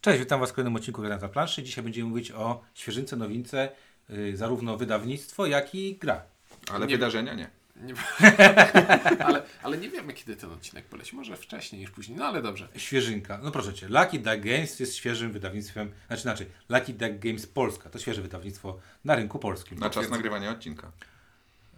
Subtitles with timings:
[0.00, 1.62] Cześć, witam Was w kolejnym odcinku Granata Planszy.
[1.62, 3.68] Dzisiaj będziemy mówić o świeżynce, nowince,
[4.08, 6.22] yy, zarówno wydawnictwo, jak i gra.
[6.72, 7.50] Ale Nie- wydarzenia nie.
[7.76, 7.94] Nie...
[9.26, 11.16] ale, ale nie wiemy, kiedy ten odcinek poleci.
[11.16, 12.68] Może wcześniej niż później, no ale dobrze.
[12.76, 13.40] Świeżynka.
[13.42, 17.90] No proszę Cię, Lucky Duck Games jest świeżym wydawnictwem, znaczy inaczej, Lucky Duck Games Polska
[17.90, 19.78] to świeże wydawnictwo na rynku polskim.
[19.78, 20.92] Na czas nagrywania odcinka.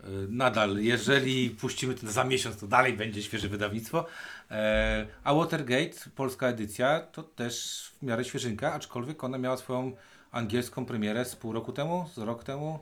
[0.03, 4.07] Yy, Nadal, jeżeli puścimy to za miesiąc, to dalej będzie świeże wydawnictwo.
[4.51, 9.93] E, A Watergate, polska edycja, to też w miarę świeżynka, aczkolwiek ona miała swoją
[10.33, 12.79] angielską premierę z pół roku temu, z rok temu,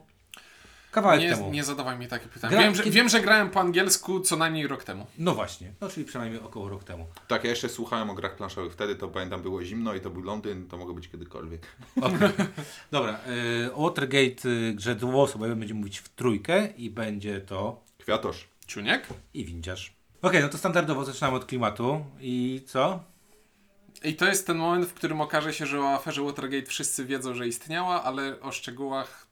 [0.91, 1.51] kawałek Nie, temu.
[1.51, 2.57] nie zadawaj mi takie pytania.
[2.57, 5.05] Gra- Wiem że, kiedy- wiem, że grałem po angielsku co najmniej rok temu.
[5.17, 7.07] No właśnie, no czyli przynajmniej około rok temu.
[7.27, 8.73] Tak, ja jeszcze słuchałem o grach planszowych.
[8.73, 11.61] Wtedy to pamiętam było zimno i to był Londyn, to mogło być kiedykolwiek.
[12.01, 12.17] Okej.
[12.91, 13.19] Dobra,
[13.65, 18.47] y, o Watergate y, grze dwuosobowej będziemy mówić w trójkę i będzie to Kwiatosz.
[18.67, 19.07] Ciuniek?
[19.33, 19.93] i windziarz.
[20.21, 23.03] Okej, no to standardowo zaczynamy od klimatu i co?
[24.03, 27.33] I to jest ten moment, w którym okaże się, że o aferze Watergate wszyscy wiedzą,
[27.33, 29.27] że istniała, ale o szczegółach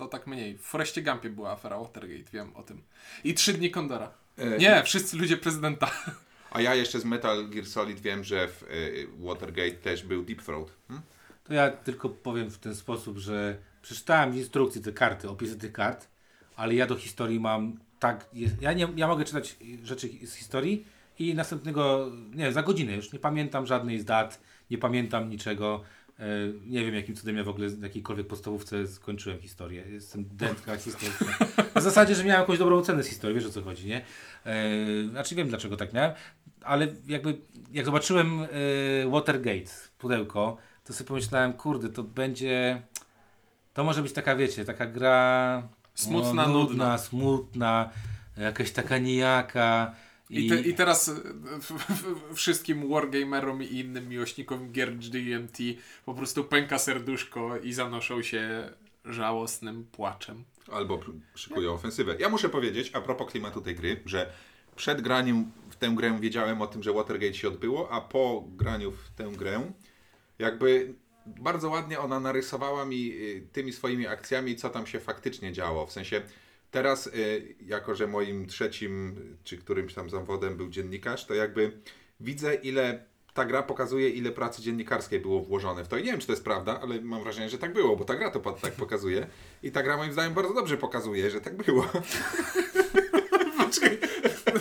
[0.00, 0.58] to tak mniej.
[0.58, 2.82] W Forestie Gumpie była afera Watergate, wiem o tym.
[3.24, 4.10] I trzy dni Kondora.
[4.38, 5.90] E, Nie, wszyscy ludzie prezydenta.
[6.50, 8.66] A ja jeszcze z Metal Gear Solid wiem, że w e,
[9.26, 10.72] Watergate też był Deep Throat.
[10.88, 11.00] Hm?
[11.44, 15.72] To ja tylko powiem w ten sposób, że przeczytałem w instrukcji te karty, opisy tych
[15.72, 16.08] kart,
[16.56, 18.26] ale ja do historii mam tak.
[18.32, 20.86] jest- Ja, nie, ja mogę czytać rzeczy z historii
[21.18, 25.82] i następnego, nie wiem, za godzinę już nie pamiętam żadnej z dat, nie pamiętam niczego.
[26.20, 26.24] E,
[26.66, 29.84] Nie wiem, jakim cudem ja w ogóle w jakiejkolwiek podstawówce skończyłem historię.
[29.90, 31.26] Jestem dętka historyczna.
[31.76, 34.04] W zasadzie, że miałem jakąś dobrą ocenę z historii, wiesz o co chodzi, nie?
[34.46, 34.54] E,
[35.10, 36.12] Znaczy wiem, dlaczego tak miałem,
[36.64, 37.38] ale jakby
[37.72, 38.46] jak zobaczyłem e,
[39.10, 42.82] Watergate, pudełko, to sobie pomyślałem, kurde, to będzie...
[43.74, 45.68] To może być taka, wiecie, taka gra...
[45.94, 46.98] Smutna, no, nudna, nudna.
[46.98, 47.90] smutna,
[48.36, 49.94] jakaś taka nijaka.
[50.30, 51.14] I, te, I teraz e,
[52.34, 55.58] wszystkim wargamerom i innym miłośnikom gier GMT
[56.04, 58.70] po prostu pęka serduszko i zanoszą się
[59.04, 60.44] żałosnym płaczem.
[60.72, 61.00] Albo
[61.34, 62.16] szykują ofensywę.
[62.18, 64.32] Ja muszę powiedzieć, a propos klimatu tej gry, że
[64.76, 68.92] przed graniem w tę grę wiedziałem o tym, że Watergate się odbyło, a po graniu
[68.92, 69.72] w tę grę
[70.38, 70.94] jakby
[71.26, 75.86] bardzo ładnie ona narysowała mi y, tymi swoimi akcjami, co tam się faktycznie działo.
[75.86, 76.22] W sensie
[76.70, 81.72] teraz, y, jako że moim trzecim czy którymś tam zawodem był dziennikarz, to jakby
[82.20, 83.04] widzę ile
[83.34, 85.98] ta gra pokazuje, ile pracy dziennikarskiej było włożone w to.
[85.98, 88.14] I nie wiem, czy to jest prawda, ale mam wrażenie, że tak było, bo ta
[88.14, 89.26] gra to tak pokazuje.
[89.62, 91.86] I ta gra moim zdaniem bardzo dobrze pokazuje, że tak było.
[93.58, 93.98] Poczekaj,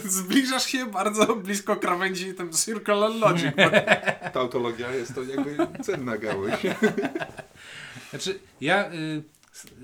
[0.04, 3.56] zbliżasz się bardzo blisko krawędzi tym Circle Logic.
[4.34, 6.54] Ta autologia jest to jakby cenna gałąź.
[8.10, 9.24] Znaczy, ja y,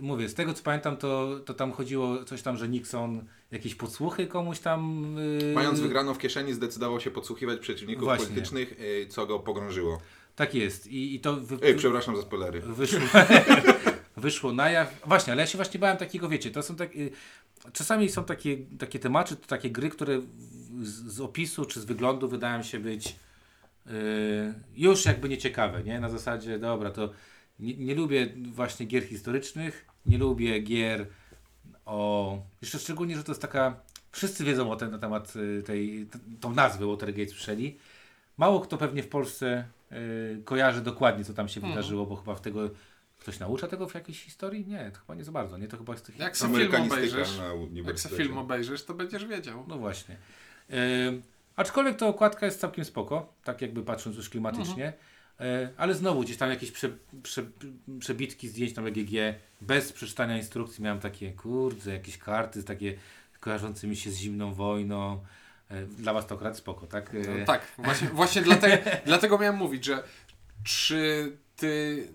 [0.01, 4.27] mówię, z tego co pamiętam, to, to tam chodziło coś tam, że Nixon jakieś podsłuchy
[4.27, 5.05] komuś tam.
[5.19, 8.25] Y, Mając wygraną w kieszeni, zdecydował się podsłuchiwać przeciwników Właśnie.
[8.25, 10.01] politycznych, y, co go pogrążyło.
[10.35, 10.87] Tak jest.
[10.87, 12.61] I, i to wy, Ej, przepraszam za spoilery.
[12.61, 12.99] wyszło,
[14.17, 15.01] wyszło na jaw.
[15.05, 17.09] Właśnie, ale ja się właśnie bałem takiego, wiecie, to są takie.
[17.73, 20.21] Czasami są takie, takie tematy, to takie gry, które
[20.81, 23.15] z, z opisu czy z wyglądu wydają się być
[23.87, 23.91] y,
[24.75, 25.99] już jakby nieciekawe, nie?
[25.99, 27.09] Na zasadzie, dobra, to
[27.59, 31.07] nie, nie lubię właśnie gier historycznych, nie lubię gier
[31.85, 32.39] o...
[32.61, 33.75] Jeszcze szczególnie, że to jest taka...
[34.11, 36.07] Wszyscy wiedzą o ten, na temat y, tej,
[36.39, 37.77] tą nazwę Watergate słyszeli.
[38.37, 42.41] Mało kto pewnie w Polsce y, kojarzy dokładnie, co tam się wydarzyło, bo chyba w
[42.41, 42.69] tego...
[43.19, 44.67] Ktoś naucza tego w jakiejś historii?
[44.67, 45.57] Nie, to chyba nie za bardzo.
[45.57, 46.11] Nie, to chyba jest...
[46.19, 49.65] Jak se film obejrzysz, na jak se film obejrzysz, to będziesz wiedział.
[49.67, 50.17] No właśnie.
[51.55, 54.87] Aczkolwiek ta okładka jest całkiem spoko, tak jakby patrząc już klimatycznie.
[54.87, 54.93] E,
[55.77, 56.89] ale znowu gdzieś tam jakieś prze,
[57.23, 57.45] prze,
[57.99, 59.11] przebitki zdjęć tam EGG
[59.61, 62.97] bez przeczytania instrukcji miałem takie, kurde, jakieś karty takie
[63.39, 65.23] kojarzące mi się z zimną wojną.
[65.69, 67.15] E, dla was to akurat spoko, tak?
[67.15, 70.03] E, No, tak, właśnie, właśnie dlatego, dlatego miałem mówić, że
[70.63, 72.07] czy ty.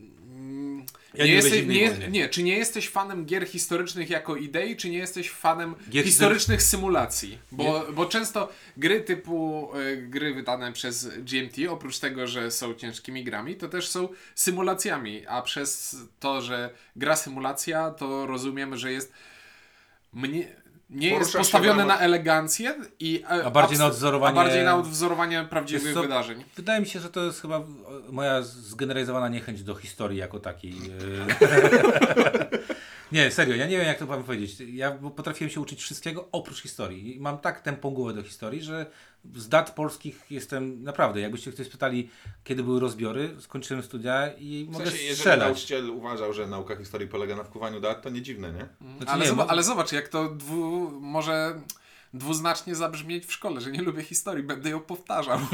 [1.14, 4.90] Ja nie nie jesteś, nie, nie, czy nie jesteś fanem gier historycznych jako idei, czy
[4.90, 7.38] nie jesteś fanem Gier historycznych symulacji?
[7.52, 13.24] Bo, bo często gry typu y, gry wydane przez GMT, oprócz tego, że są ciężkimi
[13.24, 19.12] grami, to też są symulacjami, a przez to, że gra symulacja, to rozumiemy, że jest
[20.12, 20.48] mnie,
[20.90, 25.46] nie jest postawione na elegancję i e, A bardziej na odwzorowanie- a bardziej na odwzorowanie
[25.50, 26.02] prawdziwych co?
[26.02, 26.44] wydarzeń.
[26.56, 27.60] Wydaje mi się, że to jest chyba
[28.10, 30.72] moja zgeneralizowana niechęć do historii jako takiej.
[30.72, 31.50] e.
[33.12, 34.56] nie, serio, ja nie wiem jak to wam powiedzieć.
[34.72, 37.16] Ja potrafiłem się uczyć wszystkiego oprócz historii.
[37.16, 38.86] I mam tak tępą głowę do historii, że
[39.34, 42.08] z dat polskich jestem naprawdę, jakbyście ktoś spytali,
[42.44, 45.40] kiedy były rozbiory, skończyłem studia i W mogę sensie, jeżeli strzelać.
[45.48, 48.68] nauczyciel uważał, że nauka historii polega na wkuwaniu dat, to nie dziwne, nie?
[48.96, 51.60] Znaczy, ale, nie, zoba- bo- ale zobacz, jak to dwu, może
[52.14, 55.38] dwuznacznie zabrzmieć w szkole, że nie lubię historii, będę ją powtarzał.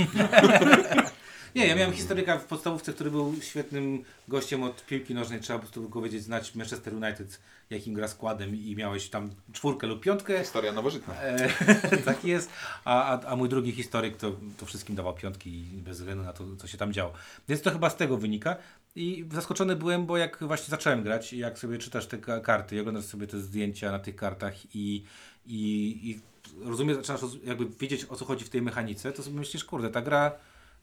[1.56, 5.40] Nie, ja miałem historyka w podstawówce, który był świetnym gościem od piłki nożnej.
[5.40, 9.86] Trzeba po prostu go wiedzieć, znać Manchester United, jakim gra składem i miałeś tam czwórkę
[9.86, 10.38] lub piątkę.
[10.38, 11.14] Historia nowożytna.
[11.14, 11.48] E,
[12.04, 12.50] tak jest.
[12.84, 16.32] A, a, a mój drugi historyk to, to wszystkim dawał piątki i bez względu na
[16.32, 17.12] to, co się tam działo.
[17.48, 18.56] Więc to chyba z tego wynika.
[18.96, 22.76] I zaskoczony byłem, bo jak właśnie zacząłem grać, i jak sobie czytasz te ka- karty
[22.76, 25.04] i oglądasz sobie te zdjęcia na tych kartach i,
[25.46, 26.20] i, i
[26.64, 30.02] rozumiesz, zaczynasz jakby wiedzieć o co chodzi w tej mechanice, to sobie myślisz, kurde, ta
[30.02, 30.32] gra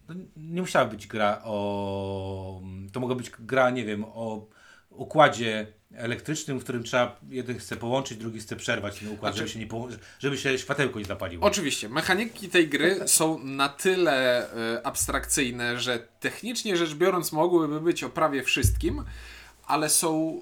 [0.10, 2.62] no, nie musiała być gra o...
[2.94, 4.48] To mogła być gra, nie wiem, o
[4.90, 9.68] układzie elektrycznym, w którym trzeba, jeden chce połączyć, drugi chce przerwać ten układ, Znaczy- żeby,
[9.68, 11.46] się nie żeby się światełko nie zapaliło.
[11.46, 18.04] Oczywiście, mechaniki tej gry są na tyle e, abstrakcyjne, że technicznie rzecz biorąc mogłyby być
[18.04, 19.04] o prawie wszystkim,
[19.68, 20.42] ale są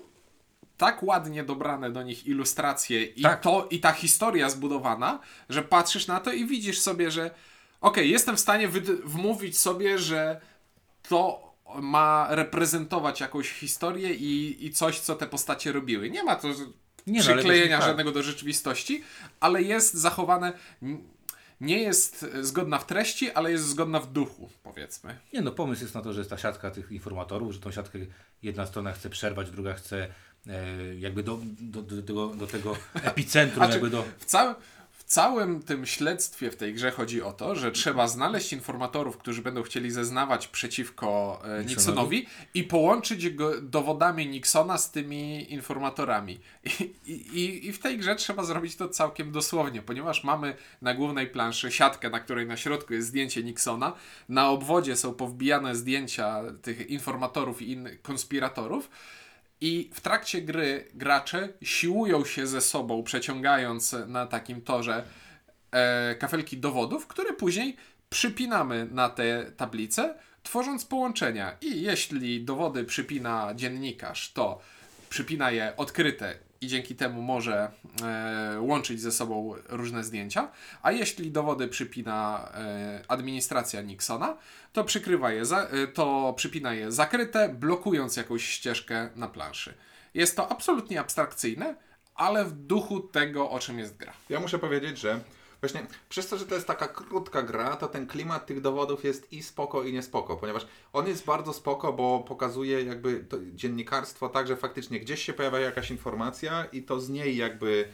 [0.81, 3.41] tak ładnie dobrane do nich ilustracje i, Tak.
[3.41, 5.19] to, i ta historia zbudowana,
[5.49, 7.31] że patrzysz na to i widzisz sobie, że
[7.81, 8.67] okej, jestem w stanie
[9.03, 10.41] wmówić sobie, że
[11.09, 16.09] to ma reprezentować jakąś historię i, i coś, co te postacie robiły.
[16.09, 16.47] Nie ma to
[17.07, 17.87] Nie, no, przyklejenia tak.
[17.87, 19.03] żadnego do rzeczywistości,
[19.39, 20.53] ale jest zachowane.
[21.61, 25.19] Nie jest zgodna w treści, ale jest zgodna w duchu, powiedzmy.
[25.33, 27.99] Nie no, pomysł jest na to, że jest ta siatka tych informatorów, że tą siatkę
[28.43, 30.07] jedna strona chce przerwać, druga chce
[30.99, 34.03] jakby do, do, do, do, do tego epicentrum, Znaczy, jakby do...
[34.19, 34.55] W, całym
[35.01, 39.41] w całym tym śledztwie w tej grze chodzi o to, że trzeba znaleźć informatorów, którzy
[39.41, 46.39] będą chcieli zeznawać przeciwko e, Nixonowi i połączyć go dowodami Nixona z tymi informatorami.
[47.05, 51.27] I, i, I w tej grze trzeba zrobić to całkiem dosłownie, ponieważ mamy na głównej
[51.27, 53.93] planszy siatkę, na której na środku jest zdjęcie Nixona,
[54.29, 58.89] na obwodzie są powbijane zdjęcia tych informatorów i innych konspiratorów.
[59.61, 65.03] I w trakcie gry gracze siłują się ze sobą, przeciągając na takim torze
[65.71, 67.75] e, kafelki dowodów, które później
[68.09, 71.57] przypinamy na te tablice, tworząc połączenia.
[71.61, 74.61] I jeśli dowody przypina dziennikarz, to
[75.09, 77.71] przypina je odkryte i dzięki temu może
[78.03, 80.51] e, łączyć ze sobą różne zdjęcia.
[80.81, 84.37] A jeśli dowody przypina e, administracja Nixona,
[84.73, 89.73] to przykrywa je, za, e, to przypina je zakryte, blokując jakąś ścieżkę na planszy.
[90.13, 91.75] Jest to absolutnie abstrakcyjne,
[92.15, 94.13] ale w duchu tego, o czym jest gra.
[94.29, 95.19] Ja muszę powiedzieć, że
[95.61, 99.33] właśnie przez to, że to jest taka krótka gra, to ten klimat tych dowodów jest
[99.33, 104.47] i spoko, i niespoko, ponieważ on jest bardzo spoko, bo pokazuje jakby to dziennikarstwo tak,
[104.47, 107.87] że faktycznie gdzieś się pojawia jakaś informacja i to z niej jakby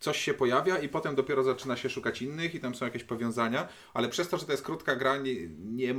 [0.00, 3.68] coś się pojawia i potem dopiero zaczyna się szukać innych i tam są jakieś powiązania,
[3.94, 5.94] ale przez to, że to jest krótka gra, nie, nie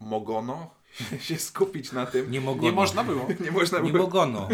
[0.00, 0.70] mogono
[1.26, 2.30] się skupić na tym.
[2.30, 2.62] Nie mogło.
[2.62, 3.28] Nie można było.
[3.44, 4.48] Nie można Nie było, mogono.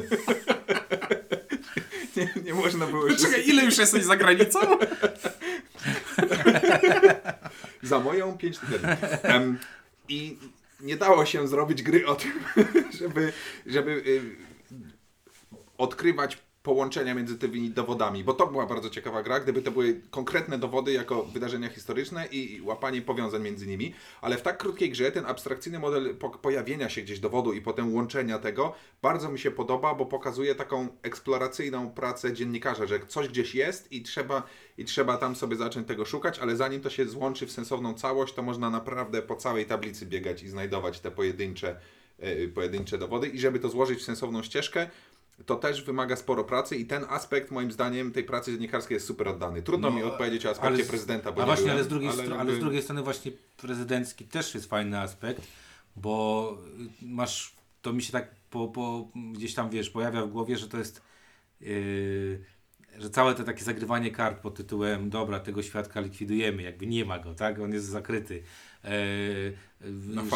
[2.17, 4.59] nie, nie można było Czekaj, ile już jesteś za granicą?
[7.85, 8.89] Za moją 5 tygodni.
[9.23, 9.59] Em,
[10.09, 10.39] I
[10.81, 12.33] nie dało się zrobić gry o tym,
[13.01, 13.33] żeby,
[13.67, 14.37] żeby y,
[15.79, 20.59] odkrywać połączenia między tymi dowodami, bo to była bardzo ciekawa gra, gdyby to były konkretne
[20.59, 25.27] dowody jako wydarzenia historyczne i łapanie powiązań między nimi, ale w tak krótkiej grze ten
[25.27, 29.95] abstrakcyjny model po pojawienia się gdzieś dowodu i potem łączenia tego bardzo mi się podoba,
[29.95, 34.43] bo pokazuje taką eksploracyjną pracę dziennikarza, że coś gdzieś jest i trzeba,
[34.79, 38.35] i trzeba tam sobie zacząć tego szukać, ale zanim to się złączy w sensowną całość,
[38.35, 41.81] to można naprawdę po całej tablicy biegać i znajdować te pojedyncze,
[42.19, 44.91] yy, pojedyncze dowody i żeby to złożyć w sensowną ścieżkę,
[45.47, 49.29] to też wymaga sporo pracy i ten aspekt moim zdaniem tej pracy dziennikarskiej jest super
[49.29, 49.63] oddany.
[49.63, 51.89] Trudno No, mi odpowiedzieć o aspekcie z- prezydenta, bo a nie właśnie, byłem, ale z,
[51.89, 55.43] drugiej ale stro- ale jakby- z drugiej strony właśnie prezydencki też jest fajny aspekt,
[55.97, 56.59] bo
[57.03, 60.69] y, masz, to mi się tak po, po, gdzieś tam wiesz, pojawia w głowie, że
[60.69, 61.03] to jest
[61.61, 62.45] yy,
[62.99, 67.19] że całe to takie zagrywanie kart pod tytułem dobra, tego świadka likwidujemy, jakby nie ma
[67.19, 67.59] go, tak?
[67.61, 68.43] On jest zakryty.
[68.85, 68.91] Yy,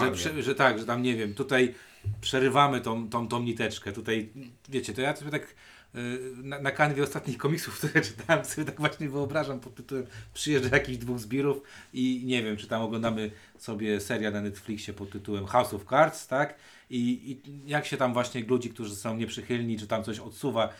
[0.00, 1.75] że, prze- że tak, że tam nie wiem, tutaj
[2.21, 4.29] przerywamy tą, tą, tą niteczkę, tutaj
[4.69, 5.55] wiecie, to ja sobie tak
[5.95, 10.77] yy, na, na kanwie ostatnich komiksów, które czytałem, sobie tak właśnie wyobrażam pod tytułem przyjeżdża
[10.77, 11.62] jakichś dwóch zbirów
[11.93, 16.27] i nie wiem, czy tam oglądamy sobie serial na Netflixie pod tytułem House of Cards,
[16.27, 16.55] tak?
[16.91, 20.71] I, I jak się tam właśnie ludzi, którzy są nieprzychylni, czy tam coś odsuwa e,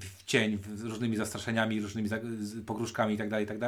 [0.00, 2.08] w cień z różnymi zastraszeniami, różnymi
[2.66, 3.58] pogróżkami i tak dalej, i tak.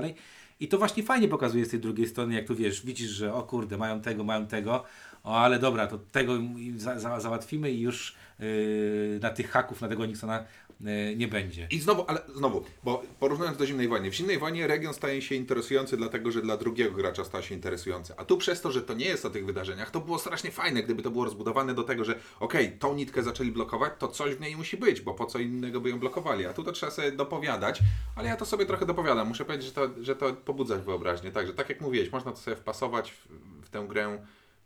[0.60, 3.42] I to właśnie fajnie pokazuje z tej drugiej strony, jak tu wiesz, widzisz, że o
[3.42, 4.84] kurde, mają tego, mają tego,
[5.24, 6.32] o ale dobra, to tego
[6.76, 10.44] za, za, załatwimy i już yy, na tych haków, na tego Nixona
[10.80, 11.68] yy, nie będzie.
[11.70, 15.34] I znowu, ale znowu, bo porównując do Zimnej Wojny, w Zimnej Wojnie region staje się
[15.34, 18.14] interesujący dlatego, że dla drugiego gracza stał się interesujący.
[18.16, 20.82] A tu przez to, że to nie jest o tych wydarzeniach, to było strasznie fajne,
[20.82, 24.40] gdyby to było rozbudowane do tego, że okej, tą nitkę zaczęli blokować, to coś w
[24.40, 26.46] niej musi być, bo po co innego by ją blokowali.
[26.46, 27.80] A tu to trzeba sobie dopowiadać,
[28.16, 29.28] ale ja to sobie trochę dopowiadam.
[29.28, 31.32] Muszę powiedzieć, że to, że to pobudza wyobraźnię.
[31.32, 33.28] Także tak jak mówiłeś, można to sobie wpasować w,
[33.66, 34.18] w tę grę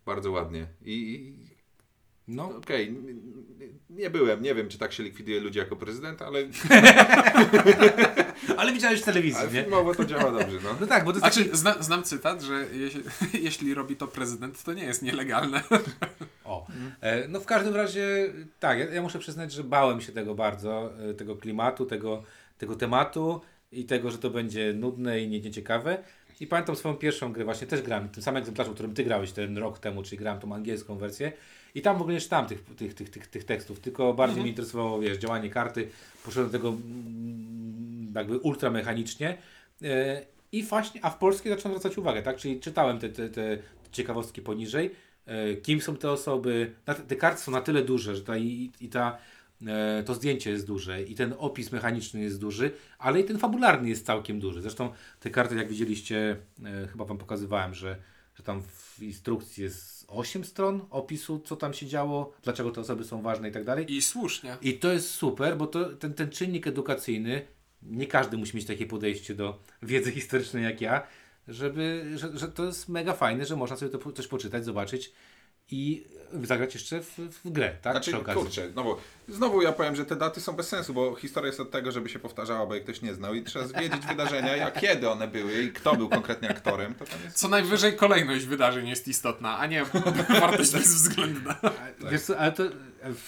[0.08, 0.66] bardzo ładnie.
[0.84, 1.32] I
[2.28, 3.20] No, okej, n-
[3.90, 6.38] nie byłem, nie wiem, czy tak się likwiduje ludzi jako prezydent, ale,
[8.56, 9.62] ale widziałeś w telewizji, ale nie?
[9.62, 10.76] filmowo to działa dobrze, no.
[10.80, 11.56] No tak, bo to Znaczy, taki...
[11.56, 13.02] zna, znam cytat, że jeśli,
[13.46, 15.62] jeśli robi to prezydent, to nie jest nielegalne.
[16.44, 16.66] O.
[17.00, 20.92] E, No w każdym razie, tak, ja, ja muszę przyznać, że bałem się tego bardzo,
[21.10, 22.22] e, tego klimatu, tego,
[22.58, 23.40] tego tematu
[23.72, 26.02] i tego, że to będzie nudne i nie- nieciekawe.
[26.40, 29.33] I pamiętam swoją pierwszą grę, właśnie też grałem tym samym egzemplarzu, w którym ty grałeś
[29.33, 31.33] ten rok temu, czyli grałem tą angielską wersję.
[31.75, 34.50] I tam w ogóle nie czytałem tych, tych, tych, tych, tych tekstów, tylko bardziej mnie
[34.50, 35.88] interesowało, wiesz, działanie karty.
[36.25, 39.38] Poszedłem do tego mm, jakby ultramechanicznie.
[39.83, 42.37] E, I właśnie, a w polskiej zacząłem zwracać uwagę, tak?
[42.37, 43.59] Czyli czytałem te, te, te
[43.92, 44.90] ciekawostki poniżej.
[45.26, 46.73] E, Kim są te osoby?
[47.09, 49.18] Te karty są na tyle duże, że ta, i, i ta,
[50.06, 54.06] to zdjęcie jest duże i ten opis mechaniczny jest duży, ale i ten fabularny jest
[54.06, 54.62] całkiem duży.
[54.62, 57.96] Zresztą te karty, jak widzieliście, e, chyba Wam pokazywałem, że,
[58.34, 63.04] że tam w instrukcji jest 8 stron opisu, co tam się działo, dlaczego te osoby
[63.04, 63.92] są ważne i tak dalej.
[63.92, 64.56] I słusznie.
[64.62, 67.42] I to jest super, bo to, ten, ten czynnik edukacyjny,
[67.82, 71.06] nie każdy musi mieć takie podejście do wiedzy historycznej jak ja,
[71.48, 75.12] żeby, że, że to jest mega fajne, że można sobie to coś poczytać, zobaczyć
[75.70, 76.04] i
[76.42, 77.92] zagrać jeszcze w, w grę, tak?
[77.92, 78.42] Znaczy, Przy okazji.
[78.42, 78.96] kurczę, znowu,
[79.28, 82.08] znowu ja powiem, że te daty są bez sensu, bo historia jest od tego, żeby
[82.08, 85.62] się powtarzała, bo jak ktoś nie znał i trzeba wiedzieć wydarzenia, jak kiedy one były
[85.62, 86.94] i kto był konkretnie aktorem,
[87.25, 87.37] jest...
[87.37, 89.84] Co najwyżej kolejność wydarzeń jest istotna, a nie
[90.40, 91.60] wartość bezwzględna.
[92.10, 92.62] Wiesz co, ale to...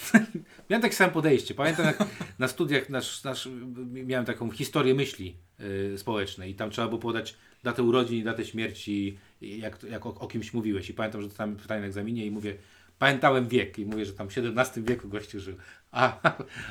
[0.71, 1.55] miałem takie samo podejście.
[1.55, 1.99] Pamiętam jak
[2.39, 3.49] na studiach nasz, nasz,
[3.87, 8.45] miałem taką historię myśli y, społecznej i tam trzeba było podać datę urodzin i datę
[8.45, 10.91] śmierci, jak, jak o, o kimś mówiłeś.
[10.91, 12.55] I pamiętam, że dostałem pytanie na egzaminie i mówię,
[12.99, 15.57] pamiętałem wiek i mówię, że tam w XVII wieku gościu żył.
[15.93, 16.21] A,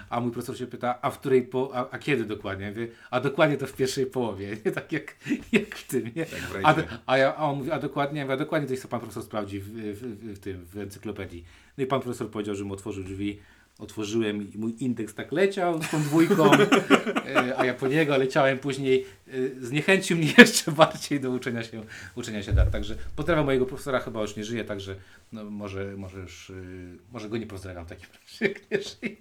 [0.10, 2.66] a mój profesor się pyta, a w której, po, a, a kiedy dokładnie?
[2.66, 5.16] Ja mówię, a dokładnie to w pierwszej połowie, nie tak jak,
[5.52, 6.26] jak w tym, nie?
[6.26, 8.84] w A, a, ja, a on mówi, a dokładnie, ja mówię, a dokładnie to jest,
[8.84, 11.44] co pan profesor sprawdzi w, w, w, tym, w encyklopedii.
[11.78, 13.40] No i pan profesor powiedział, że mu otworzył drzwi,
[13.80, 18.60] otworzyłem i mój indeks tak leciał z tą dwójką, e, a ja po niego leciałem
[18.60, 19.06] później.
[19.28, 19.32] e,
[19.62, 21.84] Zniechęcił mnie jeszcze bardziej do uczenia się,
[22.16, 22.54] uczenia się.
[22.72, 24.96] Także pozdrawiam mojego profesora, chyba już nie żyje, także
[25.32, 29.16] no, może, może już, y, może go nie pozdrawiam w takim razie, nie żyje.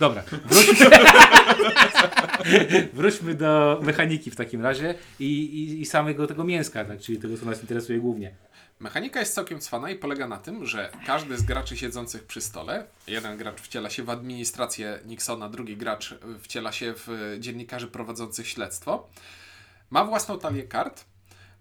[0.00, 0.86] Dobra, wróćmy,
[2.92, 7.38] wróćmy do mechaniki w takim razie i, i, i samego tego mięska, tak, czyli tego,
[7.38, 8.34] co nas interesuje głównie.
[8.80, 12.86] Mechanika jest całkiem cwana i polega na tym, że każdy z graczy siedzących przy stole,
[13.06, 19.08] jeden gracz wciela się w administrację Nixona, drugi gracz wciela się w dziennikarzy prowadzących śledztwo,
[19.90, 21.04] ma własną talię kart,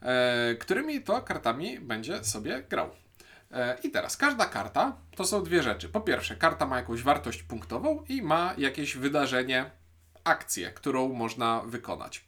[0.01, 2.89] e, którymi to kartami będzie sobie grał.
[3.51, 5.89] E, I teraz każda karta to są dwie rzeczy.
[5.89, 9.71] Po pierwsze, karta ma jakąś wartość punktową i ma jakieś wydarzenie,
[10.23, 12.25] akcję, którą można wykonać.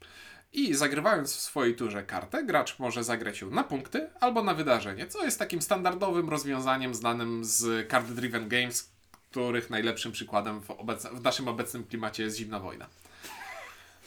[0.55, 5.07] I zagrywając w swojej turze kartę, gracz może zagrać ją na punkty albo na wydarzenie,
[5.07, 8.89] co jest takim standardowym rozwiązaniem znanym z Card Driven Games,
[9.31, 10.67] których najlepszym przykładem w,
[11.13, 12.87] w naszym obecnym klimacie jest zimna wojna.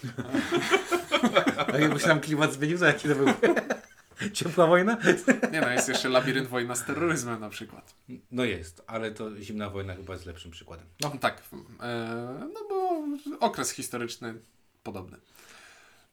[1.73, 3.27] A jakby się nam klimat zmienił, to jaki to był?
[4.33, 4.97] Ciepła wojna?
[5.53, 7.95] Nie no, jest jeszcze Labirynt Wojna z terroryzmem na przykład.
[8.31, 10.87] No jest, ale to zimna wojna chyba jest lepszym przykładem.
[11.01, 11.43] No tak,
[11.81, 13.03] e, no bo
[13.47, 14.35] okres historyczny
[14.83, 15.19] podobny.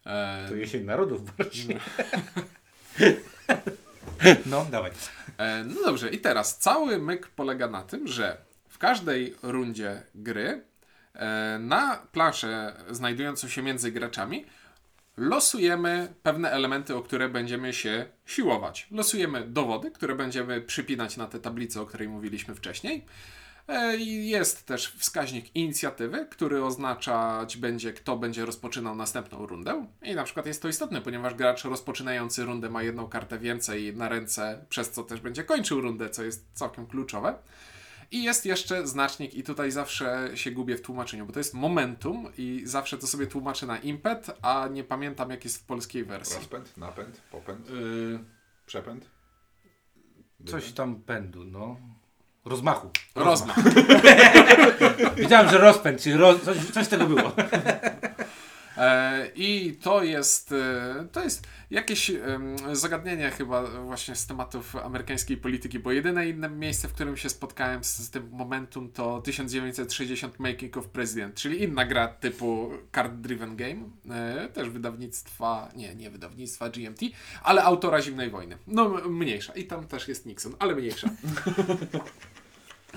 [0.05, 1.77] E, To jesień narodów bardziej.
[4.45, 4.91] No, dawaj.
[5.38, 8.38] E, No dobrze, i teraz cały myk polega na tym, że
[8.69, 10.63] w każdej rundzie gry
[11.13, 14.45] e, na planszę znajdującą się między graczami
[15.17, 18.88] losujemy pewne elementy, o które będziemy się siłować.
[18.91, 23.05] Losujemy dowody, które będziemy przypinać na tę tablicę, o której mówiliśmy wcześniej.
[23.67, 29.88] E, i Jest też wskaźnik inicjatywy, który oznaczać będzie, kto będzie rozpoczynał następną rundę.
[30.01, 34.10] I na przykład jest to istotne, ponieważ gracz rozpoczynający rundę ma jedną kartę więcej na
[34.10, 37.38] ręce, przez co też będzie kończył rundę, co jest całkiem kluczowe.
[38.12, 42.27] I jest jeszcze znacznik, i tutaj zawsze się gubię w tłumaczeniu, bo to jest momentum,
[42.38, 46.36] i zawsze to sobie tłumaczę na impet, a nie pamiętam, jak jest w polskiej wersji.
[46.38, 48.19] Rozpęd, napęd, popęd, Yy,
[48.65, 49.10] przepęd.
[50.45, 51.77] coś tam pędu, no.
[52.46, 52.90] Rozmachu.
[53.16, 53.58] Rozmach.
[55.18, 57.32] Wiedziałem, że rozpęd, czyli roz, coś, coś z tego było.
[58.78, 62.12] E, I to jest, e, to jest jakieś
[62.72, 67.84] zagadnienie chyba właśnie z tematów amerykańskiej polityki, bo jedyne inne miejsce, w którym się spotkałem
[67.84, 73.56] z, z tym momentum to 1960 Making of President, czyli inna gra typu Card Driven
[73.56, 77.02] Game, e, też wydawnictwa, nie, nie wydawnictwa GMT,
[77.44, 78.58] ale autora Zimnej Wojny.
[78.68, 81.10] No mniejsza i tam też jest Nixon, ale mniejsza.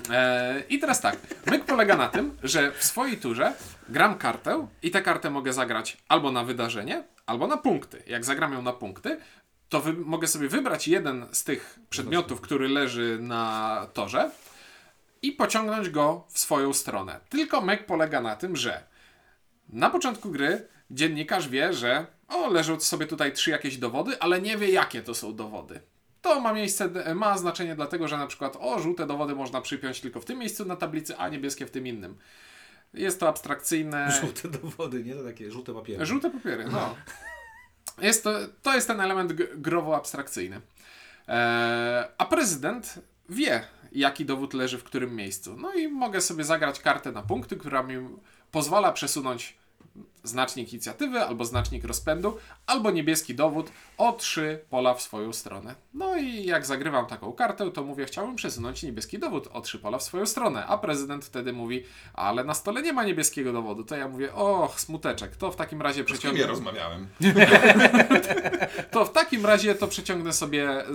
[0.09, 3.53] E, I teraz tak, myk polega na tym, że w swojej turze
[3.89, 8.03] gram kartę i tę kartę mogę zagrać albo na wydarzenie, albo na punkty.
[8.07, 9.19] Jak zagram ją na punkty,
[9.69, 14.31] to wy, mogę sobie wybrać jeden z tych przedmiotów, który leży na torze
[15.21, 17.19] i pociągnąć go w swoją stronę.
[17.29, 18.83] Tylko mek polega na tym, że
[19.69, 24.57] na początku gry dziennikarz wie, że o, leżą sobie tutaj trzy jakieś dowody, ale nie
[24.57, 25.79] wie, jakie to są dowody.
[26.21, 30.21] To ma miejsce, ma znaczenie dlatego, że na przykład o, żółte dowody można przypiąć tylko
[30.21, 32.17] w tym miejscu na tablicy, a niebieskie w tym innym.
[32.93, 34.11] Jest to abstrakcyjne.
[34.21, 35.15] Żółte dowody, nie?
[35.15, 36.05] To takie żółte papiery.
[36.05, 36.95] Żółte papiery, no.
[38.01, 40.61] Jest to, to jest ten element growo-abstrakcyjny.
[41.27, 42.99] Eee, a prezydent
[43.29, 45.57] wie, jaki dowód leży w którym miejscu.
[45.57, 47.95] No i mogę sobie zagrać kartę na punkty, która mi
[48.51, 49.57] pozwala przesunąć
[50.23, 55.75] znacznik inicjatywy, albo znacznik rozpędu, albo niebieski dowód o trzy pola w swoją stronę.
[55.93, 59.97] No i jak zagrywam taką kartę, to mówię, chciałbym przesunąć niebieski dowód o trzy pola
[59.97, 63.83] w swoją stronę, a prezydent wtedy mówi, ale na stole nie ma niebieskiego dowodu.
[63.83, 66.41] To ja mówię, och, smuteczek, to w takim razie Z kim przeciągnę...
[66.41, 67.07] ja rozmawiałem?
[68.91, 70.87] To w takim razie to przeciągnę sobie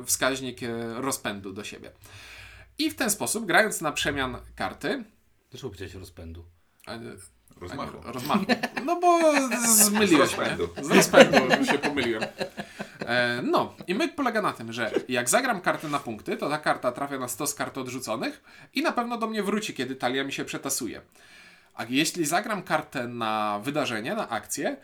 [0.00, 1.92] y, wskaźnik y, rozpędu do siebie.
[2.78, 5.04] I w ten sposób, grając na przemian karty,
[5.54, 6.44] Dlaczego powiedziałeś rozpędu?
[7.60, 7.98] Rozmachu.
[8.08, 8.44] a, rozmachu.
[8.84, 9.32] No bo
[9.66, 10.48] zmyliłeś Z mnie.
[10.48, 10.68] rozpędu.
[10.82, 12.22] Z rozpędu się pomyliłem.
[13.06, 16.58] E, no, i myk polega na tym, że jak zagram kartę na punkty, to ta
[16.58, 18.42] karta trafia na stos kart odrzuconych
[18.74, 21.00] i na pewno do mnie wróci, kiedy talia mi się przetasuje.
[21.74, 24.76] A jeśli zagram kartę na wydarzenie, na akcję,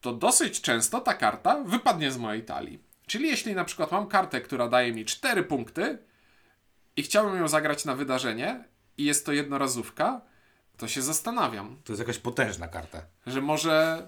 [0.00, 2.78] to dosyć często ta karta wypadnie z mojej talii.
[3.06, 5.98] Czyli jeśli na przykład mam kartę, która daje mi 4 punkty
[6.96, 8.64] i chciałbym ją zagrać na wydarzenie
[8.98, 10.20] i jest to jednorazówka,
[10.78, 13.02] to się zastanawiam, To jest jakaś potężna karta.
[13.26, 14.06] że może,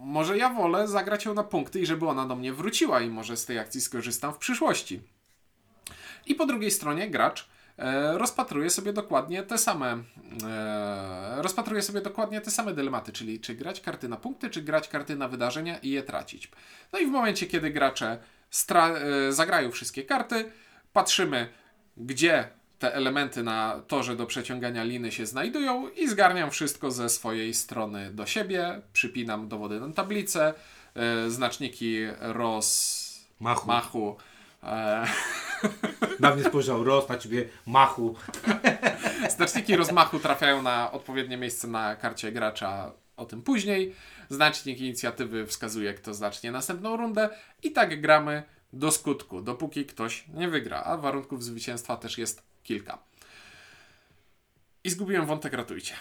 [0.00, 3.36] może ja wolę zagrać ją na punkty i żeby ona do mnie wróciła i może
[3.36, 5.02] z tej akcji skorzystam w przyszłości.
[6.26, 7.48] I po drugiej stronie gracz
[7.78, 10.02] e, rozpatruje sobie dokładnie te same
[10.44, 14.88] e, rozpatruje sobie dokładnie te same dylematy, czyli czy grać karty na punkty, czy grać
[14.88, 16.50] karty na wydarzenia i je tracić.
[16.92, 18.18] No i w momencie, kiedy gracze
[18.52, 18.96] stra-
[19.28, 20.52] e, zagrają wszystkie karty,
[20.92, 21.48] patrzymy,
[21.96, 22.48] gdzie
[22.78, 28.10] te elementy na torze do przeciągania liny się znajdują i zgarniam wszystko ze swojej strony
[28.12, 30.54] do siebie, przypinam dowody na tablicę,
[30.94, 34.16] e, znaczniki rozmachu, Machu.
[34.62, 35.06] e,
[36.20, 38.14] Na mnie spojrzał roz, na ciebie machu.
[39.36, 43.94] Znaczniki rozmachu trafiają na odpowiednie miejsce na karcie gracza o tym później.
[44.28, 47.28] Znacznik inicjatywy wskazuje, kto zacznie następną rundę
[47.62, 52.98] i tak gramy do skutku, dopóki ktoś nie wygra, a warunków zwycięstwa też jest kilka.
[54.84, 55.94] I zgubiłem wątek, ratujcie.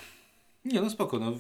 [0.66, 1.20] Nie, no spoko.
[1.20, 1.34] No,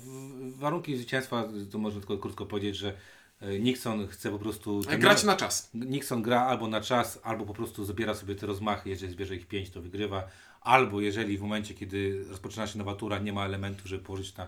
[0.55, 2.93] warunki zwycięstwa, to można tylko krótko powiedzieć, że
[3.41, 4.83] e, Nixon chce po prostu...
[4.83, 5.69] ten- Grać na czas.
[5.73, 9.47] Nixon gra albo na czas, albo po prostu zabiera sobie te rozmachy, jeżeli zbierze ich
[9.47, 10.27] 5, to wygrywa.
[10.61, 14.47] Albo jeżeli w momencie, kiedy rozpoczyna się nowa tura, nie ma elementu, żeby położyć na,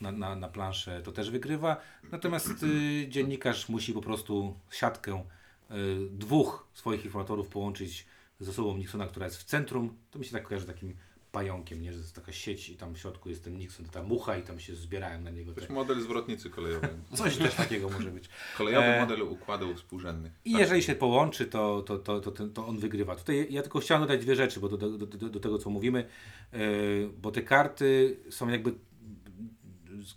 [0.00, 1.76] na, na, na planszę, to też wygrywa.
[2.12, 5.24] Natomiast y, dziennikarz musi po prostu siatkę
[5.70, 5.74] y,
[6.10, 8.06] dwóch swoich informatorów połączyć
[8.40, 9.96] z osobą Nixona, która jest w centrum.
[10.10, 10.94] To mi się tak kojarzy takim
[11.32, 11.92] pająkiem, nie?
[11.92, 14.60] że jest taka sieć i tam w środku jest ten Nixon, ta mucha i tam
[14.60, 15.52] się zbierają na niego.
[15.52, 15.74] To jest Te...
[15.74, 16.90] model zwrotnicy kolejowej.
[17.14, 18.28] Coś też takiego może być.
[18.58, 20.32] Kolejowy E, model układów współrzędnych.
[20.44, 20.60] I Tak.
[20.60, 23.16] jeżeli się połączy, to, to, to, to, to on wygrywa.
[23.16, 26.08] Tutaj ja tylko chciałem dodać dwie rzeczy, bo do, do, do, do tego, co mówimy,
[26.52, 28.74] yy, bo te karty są jakby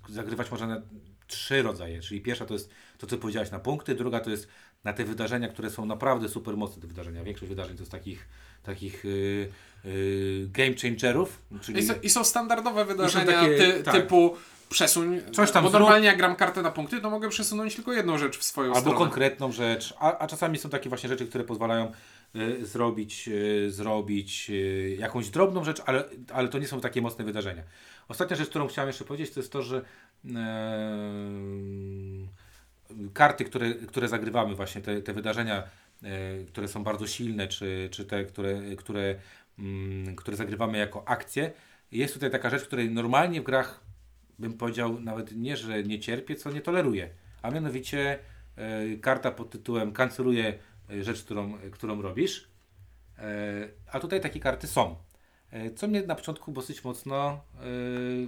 [0.10, 0.82] zagrywać można na
[1.28, 4.48] trzy rodzaje, czyli pierwsza to jest to, co powiedziałeś na punkty, druga to jest
[4.84, 7.24] na te wydarzenia, które są naprawdę super mocne te wydarzenia.
[7.24, 8.28] Większość wydarzeń to jest takich,
[8.64, 9.50] takich yy,
[9.86, 13.96] yy, game changerów, czyli I, są, I są standardowe wydarzenia takie- ty, tak.
[13.96, 14.36] typu
[14.70, 15.22] przesuń.
[15.34, 15.82] Coś tam bo zrób.
[15.82, 18.80] normalnie jak gram kartę na punkty, to mogę przesunąć tylko jedną rzecz w swoją Albo
[18.80, 18.98] stronę.
[18.98, 21.92] konkretną rzecz, a, a czasami są takie właśnie rzeczy, które pozwalają
[22.36, 27.26] y, zrobić, y, zrobić y, jakąś drobną rzecz, ale, ale to nie są takie mocne
[27.26, 27.64] wydarzenia.
[28.08, 29.82] Ostatnia rzecz, którą chciałem jeszcze powiedzieć, to jest to, że
[33.14, 35.64] karty, które, które zagrywamy, właśnie te, te wydarzenia,
[36.04, 39.16] e, które są bardzo silne, czy, czy te, które, które,
[39.60, 41.52] mm, które zagrywamy jako akcje,
[41.92, 43.84] jest tutaj taka rzecz, której normalnie w grach
[44.40, 47.10] bym powiedział nawet nie, że nie cierpię, co nie toleruję.
[47.42, 48.20] A mianowicie
[48.56, 52.52] e, karta pod tytułem kanceluje e, rzecz, którą, którą robisz.
[53.92, 54.96] A tutaj takie karty są.
[55.76, 57.42] Co mnie na początku dosyć mocno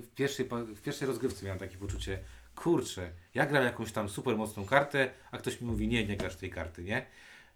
[0.01, 2.19] w, pierwszej, w pierwszej rozgrywce miałem takie poczucie,
[2.63, 6.35] kurczę, ja gram jakąś tam super mocną kartę, a ktoś mi mówi, nie, nie grasz
[6.35, 7.05] tej karty, nie?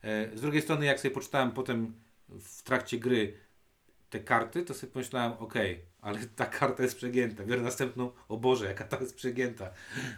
[0.03, 1.93] E, z drugiej strony, jak sobie poczytałem potem
[2.29, 3.33] w trakcie gry
[4.09, 7.43] te karty, to sobie pomyślałem, okej, ale ta karta jest przegięta.
[7.43, 9.69] Biorę następną, o Boże, jaka ta jest przegięta.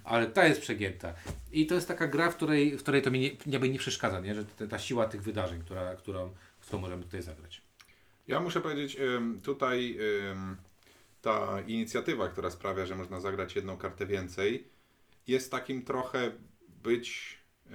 [0.04, 1.13] Ale ta jest przegięta.
[1.52, 4.19] I to jest taka gra, w której, w której to mi nie, jakby nie przeszkadza,
[4.19, 4.36] nie?
[4.36, 7.62] że ta, ta siła tych wydarzeń, która, którą, którą możemy tutaj zagrać.
[8.28, 8.97] Ja muszę powiedzieć,
[9.43, 9.97] tutaj
[11.21, 14.67] ta inicjatywa, która sprawia, że można zagrać jedną kartę więcej,
[15.29, 16.31] jest takim trochę
[16.83, 17.37] być
[17.67, 17.71] y,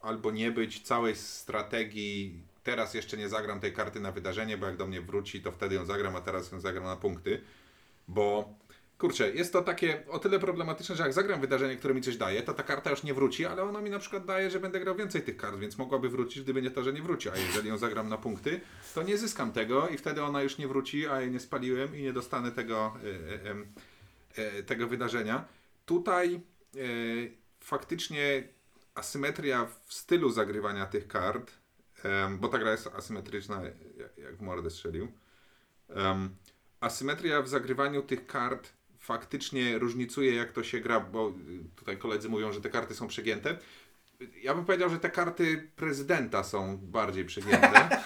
[0.00, 2.42] albo nie być całej strategii.
[2.62, 5.74] Teraz jeszcze nie zagram tej karty na wydarzenie, bo jak do mnie wróci, to wtedy
[5.74, 7.40] ją zagram, a teraz ją zagram na punkty.
[8.08, 8.54] Bo
[8.98, 12.42] kurczę, jest to takie o tyle problematyczne, że jak zagram wydarzenie, które mi coś daje,
[12.42, 14.94] to ta karta już nie wróci, ale ona mi na przykład daje, że będę grał
[14.94, 17.30] więcej tych kart, więc mogłaby wrócić, gdyby nie to, że nie wróci.
[17.30, 18.60] A jeżeli ją zagram na punkty,
[18.94, 22.02] to nie zyskam tego i wtedy ona już nie wróci, a jej nie spaliłem i
[22.02, 22.94] nie dostanę tego,
[24.36, 25.44] e, e, e, tego wydarzenia.
[25.86, 26.40] Tutaj e,
[27.60, 28.42] faktycznie
[28.94, 31.52] asymetria w stylu zagrywania tych kart,
[32.38, 33.62] bo ta gra jest asymetryczna,
[34.16, 35.12] jak- w mordę strzelił.
[36.80, 41.32] Asymetria w zagrywaniu tych kart faktycznie różnicuje, jak to się gra, bo y,
[41.76, 43.58] tutaj koledzy mówią, że te karty są przegięte.
[44.42, 47.88] Ja bym powiedział, że te karty prezydenta są bardziej przegięte.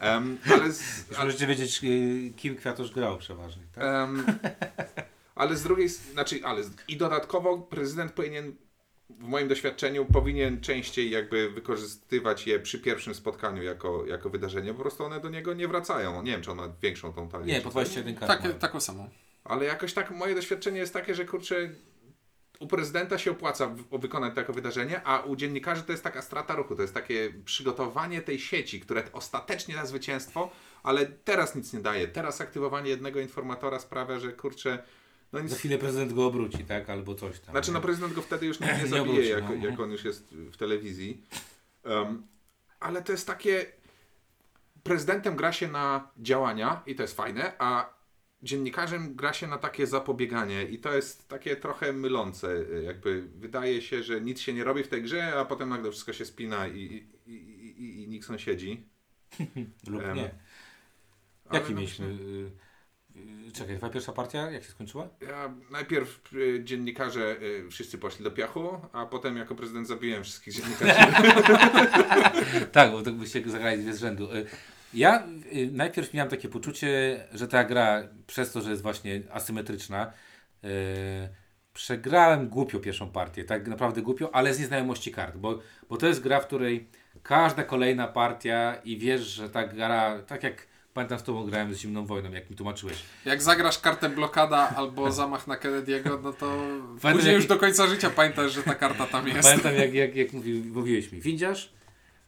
[0.00, 3.62] Em, ale, z, Już możecie wiedzieć, y, kim Kwiatusz grał przeważnie.
[3.74, 3.84] Tak?
[3.84, 4.24] Em,
[5.40, 8.56] ale z drugiej, znaczy, ale i dodatkowo prezydent powinien,
[9.10, 14.74] w moim doświadczeniu, powinien częściej jakby wykorzystywać je przy pierwszym spotkaniu jako, jako wydarzenie.
[14.74, 16.22] Po prostu one do niego nie wracają.
[16.22, 17.46] Nie wiem, czy on ma większą tą talię.
[17.46, 17.72] Nie, po coś.
[17.72, 18.42] 21 kart.
[18.42, 19.10] Tak, taką samą.
[19.44, 21.70] Ale jakoś tak moje doświadczenie jest takie, że kurczę,
[22.60, 26.76] u prezydenta się opłaca wykonać takie wydarzenie, a u dziennikarzy to jest taka strata ruchu,
[26.76, 30.50] to jest takie przygotowanie tej sieci, które ostatecznie da zwycięstwo,
[30.82, 32.08] ale teraz nic nie daje.
[32.08, 34.82] Teraz aktywowanie jednego informatora sprawia, że kurczę,
[35.32, 35.50] no nic...
[35.50, 36.90] Za chwilę prezydent go obróci, tak?
[36.90, 37.52] Albo coś tam.
[37.52, 39.54] Znaczy, no prezydent go wtedy już nie, nie zabije, obróci, jak, no.
[39.54, 41.22] jak on już jest w telewizji.
[41.84, 42.26] Um,
[42.80, 43.66] ale to jest takie...
[44.82, 47.94] Prezydentem gra się na działania i to jest fajne, a
[48.42, 52.64] dziennikarzem gra się na takie zapobieganie i to jest takie trochę mylące.
[52.82, 56.12] Jakby wydaje się, że nic się nie robi w tej grze, a potem nagle wszystko
[56.12, 58.88] się spina i, i, i, i, Nixon siedzi.
[59.90, 60.30] Lub Em, nie.
[61.52, 62.06] Jaki no mieliśmy...
[62.06, 62.50] Y,
[63.52, 65.08] czekaj, twoja pierwsza partia, jak się skończyła?
[65.28, 70.54] Ja najpierw y, dziennikarze y, wszyscy poszli do piachu, a potem jako prezydent zabiłem wszystkich
[70.54, 70.92] dziennikarzy.
[72.72, 74.34] Tak, bo tak byście zagrali dwie z rzędu.
[74.34, 74.46] Y,
[74.94, 80.12] Ja y, najpierw miałem takie poczucie, że ta gra, przez to, że jest właśnie asymetryczna,
[80.64, 80.68] y,
[81.72, 86.20] przegrałem głupio pierwszą partię, tak naprawdę głupio, ale z nieznajomości kart, bo, bo to jest
[86.20, 86.88] gra, w której
[87.22, 91.78] każda kolejna partia i wiesz, że ta gra, tak jak pamiętam z tobą grałem z
[91.78, 96.46] Zimną Wojną, jak mi tłumaczyłeś, Jak zagrasz kartę blokada albo zamach na Kennedy'ego, no to
[96.46, 99.48] Pamiętam, później już jaki- do końca życia pamiętasz, że ta karta tam jest.
[99.48, 101.72] Pamiętam jak, jak, jak mówi, mówiłeś mi, windziarz,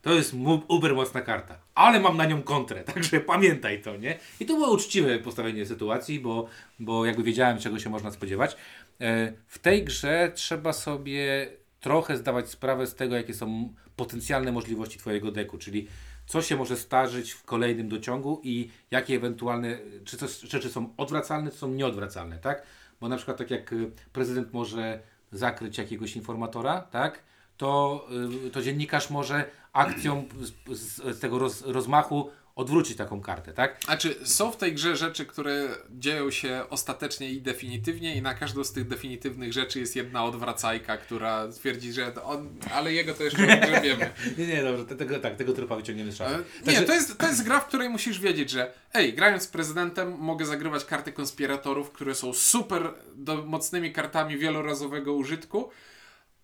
[0.03, 0.35] to jest
[0.69, 4.19] uber mocna karta, ale mam na nią kontrę, także pamiętaj to, nie?
[4.41, 6.47] I to było uczciwe postawienie sytuacji, bo,
[6.79, 8.57] bo jakby wiedziałem, czego się można spodziewać.
[9.01, 14.99] E, W tej grze trzeba sobie trochę zdawać sprawę z tego, jakie są potencjalne możliwości
[14.99, 15.89] Twojego deku, czyli
[16.33, 21.51] co się może starzyć w kolejnym dociągu i jakie ewentualne, czy coś, rzeczy są odwracalne,
[21.51, 22.63] czy są nieodwracalne, tak?
[23.01, 25.01] Bo na przykład tak jak y, prezydent może
[25.33, 27.23] zakryć jakiegoś informatora, tak?
[27.57, 28.05] To,
[28.47, 33.81] y, to dziennikarz może akcją z, z, tego roz, rozmachu odwrócić taką kartę, tak?
[33.87, 38.35] A czy są w tej grze rzeczy, które dzieją się ostatecznie i definitywnie i na
[38.35, 43.25] każdą z tych definitywnych rzeczy jest jedna odwracajka, która twierdzi, że on, ale jego to
[43.25, 44.11] jeszcze odgrzebiemy.
[44.39, 46.35] Nie, nie, dobrze, te- tego, tak, tego trupa wyciągniemy z szafy.
[46.35, 49.43] E, Także- Nie, to jest, to jest gra, w której musisz wiedzieć, że ej, grając
[49.43, 55.71] z prezydentem mogę zagrywać karty konspiratorów, które są super do, mocnymi kartami wielorazowego użytku,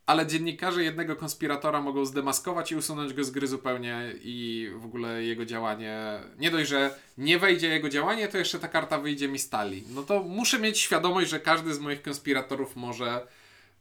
[0.09, 5.25] ale dziennikarze jednego konspiratora mogą zdemaskować i usunąć go z gry zupełnie i w ogóle
[5.25, 9.39] jego działanie, nie dość, że nie wejdzie jego działanie, to jeszcze ta karta wyjdzie mi
[9.39, 9.85] stali.
[9.95, 13.27] No to muszę mieć świadomość, że każdy z moich konspiratorów może,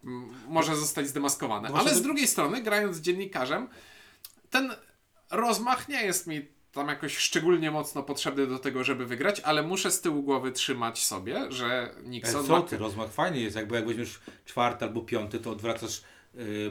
[0.03, 1.69] m, może zostać zdemaskowany.
[1.73, 3.67] Ale z drugiej strony, grając z dziennikarzem,
[4.49, 4.71] ten
[5.31, 9.91] rozmach nie jest mi tam jakoś szczególnie mocno potrzebny do tego, żeby wygrać, ale muszę
[9.91, 12.61] z tyłu głowy trzymać sobie, że Nixon co ma...
[12.61, 16.01] ty, rozmach fajny jest, jakby jak weźmiesz czwarty albo piąty, to odwracasz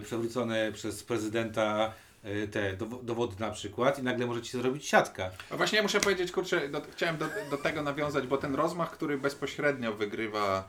[0.04, 1.92] przewrócone przez prezydenta
[2.24, 5.30] y, te dowo- dowody na przykład i nagle może ci się zrobić siatka.
[5.50, 8.90] A właśnie ja muszę powiedzieć, kurczę, do, chciałem do, do tego nawiązać, bo ten rozmach,
[8.90, 10.68] który bezpośrednio wygrywa.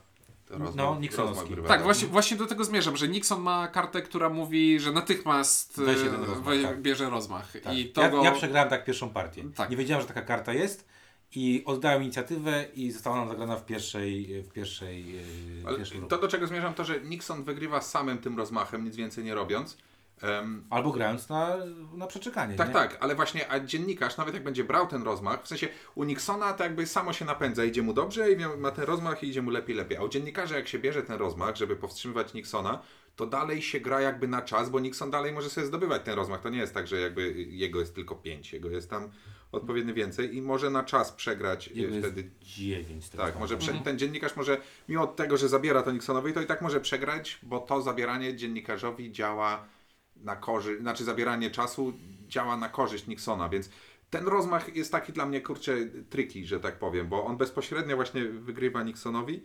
[0.50, 1.44] Rozmach, No, Nixonowski.
[1.50, 5.80] wygrywa, Tak, właśnie, właśnie do tego zmierzam, że Nixon ma kartę, która mówi, że natychmiast
[5.80, 5.84] e,
[6.18, 6.82] rozmach, we- tak.
[6.82, 7.52] bierze rozmach.
[7.64, 7.74] Tak.
[7.78, 8.24] I to ja, go...
[8.24, 9.44] ja przegrałem tak pierwszą partię.
[9.56, 9.70] Tak.
[9.70, 10.88] Nie wiedziałem, że taka karta jest
[11.36, 16.18] i oddałem inicjatywę i została ona zagrana w pierwszej, w pierwszej, y, Ale pierwszej to,
[16.18, 19.78] do czego zmierzam, to, że Nixon wygrywa samym tym rozmachem, nic więcej nie robiąc.
[20.22, 21.58] Em, Albo grając na,
[21.94, 22.56] na przeczekanie.
[22.56, 22.74] tak, nie?
[22.74, 26.54] tak, ale właśnie, a dziennikarz, nawet jak będzie brał ten rozmach, w sensie u Nixona
[26.54, 29.52] to jakby samo się napędza, idzie mu dobrze i ma ten rozmach i idzie mu
[29.52, 29.98] lepiej, lepiej.
[29.98, 32.82] A u dziennikarza, jak się bierze ten rozmach, żeby powstrzymywać Nixona,
[33.18, 36.42] to dalej się gra jakby na czas, bo Nixon dalej może sobie zdobywać ten rozmach.
[36.42, 39.10] To nie jest tak, że jakby jego jest tylko pięć, jego jest tam
[39.52, 42.30] odpowiednio więcej i może na czas przegrać Jego e, jest wtedy.
[42.42, 43.42] 9 teraz Tak, mam.
[43.42, 43.74] może prze...
[43.74, 47.60] ten dziennikarz może, mimo tego, że zabiera to Nixonowi, to i tak może przegrać, bo
[47.60, 49.66] to zabieranie dziennikarzowi działa
[50.16, 51.94] na korzyść, znaczy zabieranie czasu
[52.28, 53.70] działa na korzyść Nixona, więc
[54.10, 55.76] ten rozmach jest taki dla mnie, kurczę,
[56.10, 59.44] triki, że tak powiem, bo on bezpośrednio właśnie wygrywa Nixonowi,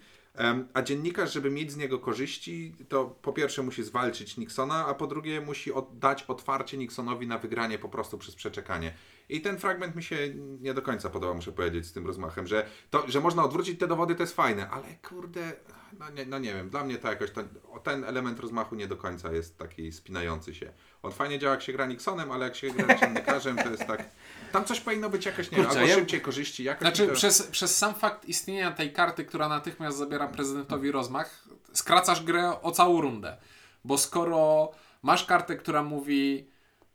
[0.74, 5.06] a dziennikarz, żeby mieć z niego korzyści, to po pierwsze musi zwalczyć Nixona, a po
[5.06, 8.94] drugie musi dać otwarcie Nixonowi na wygranie po prostu przez przeczekanie.
[9.28, 10.16] I ten fragment mi się
[10.60, 13.86] nie do końca podoba, muszę powiedzieć, z tym rozmachem, że, to, że można odwrócić te
[13.86, 15.52] dowody, to jest fajne, ale kurde,
[15.98, 17.42] no nie, no nie wiem, dla mnie to jakoś, to,
[17.82, 20.72] ten element rozmachu nie do końca jest taki spinający się.
[21.02, 24.04] On fajnie działa, jak się gra Nixonem, ale jak się gra dziennikarzem, to jest tak,
[24.52, 27.14] tam coś powinno być jakoś, nie wiem, Kurczę, albo ja- szybciej korzyści, jakoś Znaczy, to...
[27.14, 32.72] przez, przez sam fakt istnienia tej karty, która natychmiast zabiera prezydentowi rozmach, skracasz grę o
[32.72, 33.36] całą rundę.
[33.84, 34.70] Bo skoro
[35.02, 36.50] masz kartę, która mówi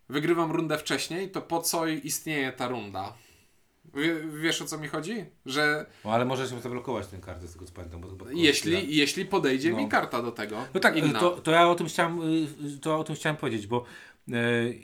[0.10, 3.14] wygrywam rundę wcześniej, to po co istnieje ta runda?
[3.98, 5.26] Wie, wiesz o co mi chodzi?
[5.46, 8.02] Że No, ale możesz ją zablokować tę kartę, z tego co pamiętam.
[8.02, 9.78] Bo, bo, jeśli, jeśli podejdzie No.
[9.78, 11.20] mi karta do tego, No tak, inna.
[11.20, 13.84] to, to ja o tym chciałem, y, to o tym chciałem powiedzieć, bo
[14.34, 14.34] e,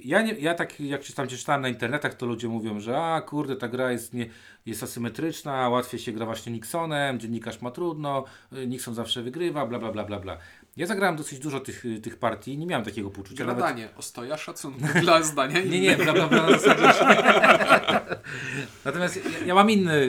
[0.05, 3.21] ja, nie, ja tak jak czy tam czytałem na internetach, to ludzie mówią, że a
[3.21, 4.29] kurde, ta gra jest, nie,
[4.65, 8.23] jest asymetryczna, łatwiej się gra właśnie Nixonem, dziennikarz ma trudno,
[8.53, 10.37] y, Nixon zawsze wygrywa, bla bla bla bla bla.
[10.77, 13.45] Ja zagrałem dosyć dużo tych, tych partii, nie miałem takiego poczucia.
[13.45, 15.81] Nawet, Gradanie, ostoja szacunku dla zdania nie, innych.
[15.81, 17.23] nie, bla bla bla na zasadzie.
[18.85, 20.01] Natomiast ja, ja mam inne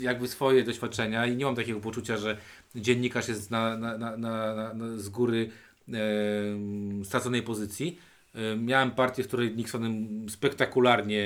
[0.00, 2.36] jakby swoje doświadczenia i nie mam takiego poczucia, że
[2.74, 5.50] dziennikarz jest na, na, na, na, z góry
[5.88, 7.98] em, straconej pozycji.
[8.34, 11.24] Em, Miałem partię, w której Nixonem spektakularnie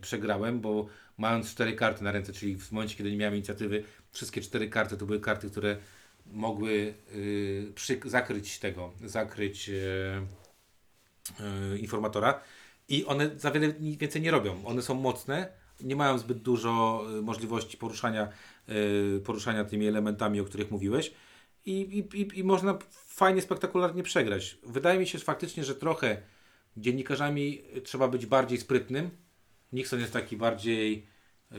[0.00, 0.86] przegrałem, bo
[1.18, 4.96] mając cztery karty na ręce, czyli w momencie, kiedy nie miałem inicjatywy, wszystkie cztery karty
[4.96, 5.76] to były karty, które
[6.26, 9.72] mogły y, przy, zakryć tego, zakryć e,
[11.40, 12.40] e, informatora
[12.88, 14.66] i one za wiele więcej nie robią.
[14.66, 15.48] One są mocne,
[15.80, 18.28] nie mają zbyt dużo e, możliwości poruszania,
[18.68, 21.14] e, poruszania tymi elementami, o których mówiłeś
[21.66, 24.58] i, i, i, i można fajnie, spektakularnie przegrać.
[24.66, 26.22] Wydaje mi się że faktycznie, że trochę
[26.76, 29.10] dziennikarzami trzeba być bardziej sprytnym.
[29.72, 31.06] Nixon jest taki bardziej
[31.50, 31.58] yy,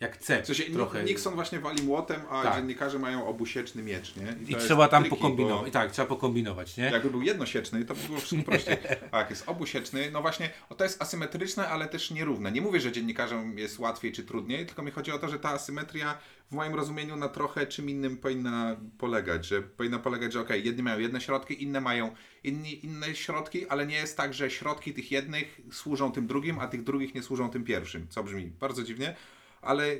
[0.00, 1.04] jak C W sensie, trochę.
[1.04, 2.54] Nixon właśnie wali młotem, a Tak.
[2.56, 4.36] dziennikarze mają obusieczny miecz, nie?
[4.48, 5.60] I jest trzeba tam triki, pokombinować.
[5.62, 6.84] bo- I tak, trzeba pokombinować, nie?
[6.84, 8.76] Jakby był jednosieczny, to by było wszystko prościej.
[9.12, 12.52] A jak jest obusieczny, no właśnie, o, to jest asymetryczne, ale też nierówne.
[12.52, 15.50] Nie mówię, że dziennikarzom jest łatwiej czy trudniej, tylko mi chodzi o to, że ta
[15.50, 16.18] asymetria
[16.50, 19.46] w moim rozumieniu na trochę czym innym powinna polegać.
[19.46, 23.86] Że powinna polegać, że okej, jedni mają jedne środki, inne mają inni, inne środki, ale
[23.86, 27.50] nie jest tak, że środki tych jednych służą tym drugim, a tych drugich nie służą
[27.50, 28.06] tym pierwszym.
[28.10, 29.16] Co brzmi bardzo dziwnie,
[29.64, 29.96] ale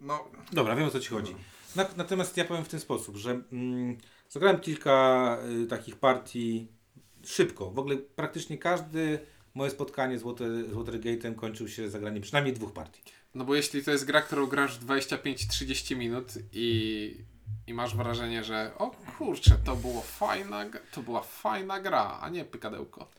[0.00, 1.34] no, Dobra, wiem o co Ci chodzi.
[1.76, 3.98] Na, natomiast ja powiem w ten sposób, że mm,
[4.28, 6.68] zagrałem kilka y, takich partii
[7.24, 7.70] szybko.
[7.70, 9.18] W ogóle praktycznie każde
[9.54, 13.02] moje spotkanie z, Water, z Watergate'em kończył się zagraniem przynajmniej dwóch partii.
[13.34, 17.24] No bo jeśli to jest gra, którą grasz 25-30 minut i,
[17.66, 22.44] i masz wrażenie, że o kurczę, to było fajna, to była fajna gra, a nie
[22.44, 23.10] pykadełko.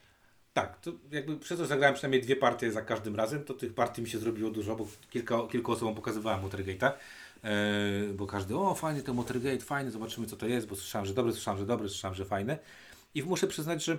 [0.56, 4.02] Tak, to jakby przez to zagrałem przynajmniej dwie partie za każdym razem, to tych partii
[4.02, 6.92] mi się zrobiło dużo, bo kilka, kilku osobom pokazywałem Watergate'a,
[7.44, 11.14] e, bo każdy, o fajny ten Watergate, fajny, zobaczymy co to jest, bo słyszałem, że
[11.14, 12.58] dobry, słyszałem, że dobry, słyszałem, że fajny.
[13.16, 13.98] I muszę przyznać, że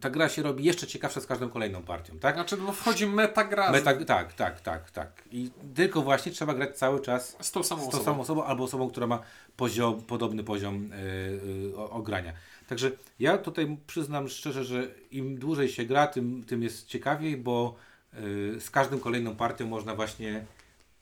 [0.00, 2.34] ta gra się robi jeszcze ciekawsza z każdą kolejną partią, tak?
[2.34, 5.22] Znaczy, no wchodzi metagra Meta, tak, tak, tak, tak.
[5.30, 8.04] I tylko właśnie trzeba grać cały czas z tą samą z tą osobą.
[8.04, 9.22] samą osobą albo osobą, która ma
[9.56, 12.32] poziom, podobny poziom yy, yy, ogrania.
[12.68, 17.76] Także ja tutaj przyznam szczerze, że im dłużej się gra, tym, tym jest ciekawiej, bo
[18.12, 20.44] yy, z każdą kolejną partią można właśnie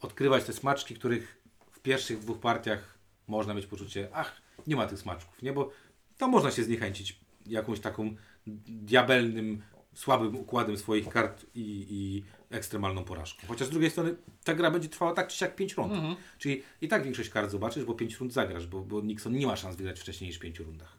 [0.01, 4.33] odkrywać te smaczki, których w pierwszych dwóch partiach można mieć poczucie, ach,
[4.67, 5.53] nie ma tych smaczków, nie?
[5.53, 5.71] Bo
[6.19, 8.15] to można się zniechęcić jakąś taką
[8.47, 9.63] diabelnym,
[9.95, 12.25] słabym układem swoich kart i, i
[12.55, 13.47] ekstremalną porażką.
[13.47, 15.93] Chociaż z drugiej strony ta gra będzie trwała tak czy siak 5 rund.
[16.39, 19.57] Czyli i tak większość kart zobaczysz, bo 5 rund zagrasz, bo, bo Nixon nie ma
[19.57, 20.97] szans wygrać wcześniej niż w 5 rundach.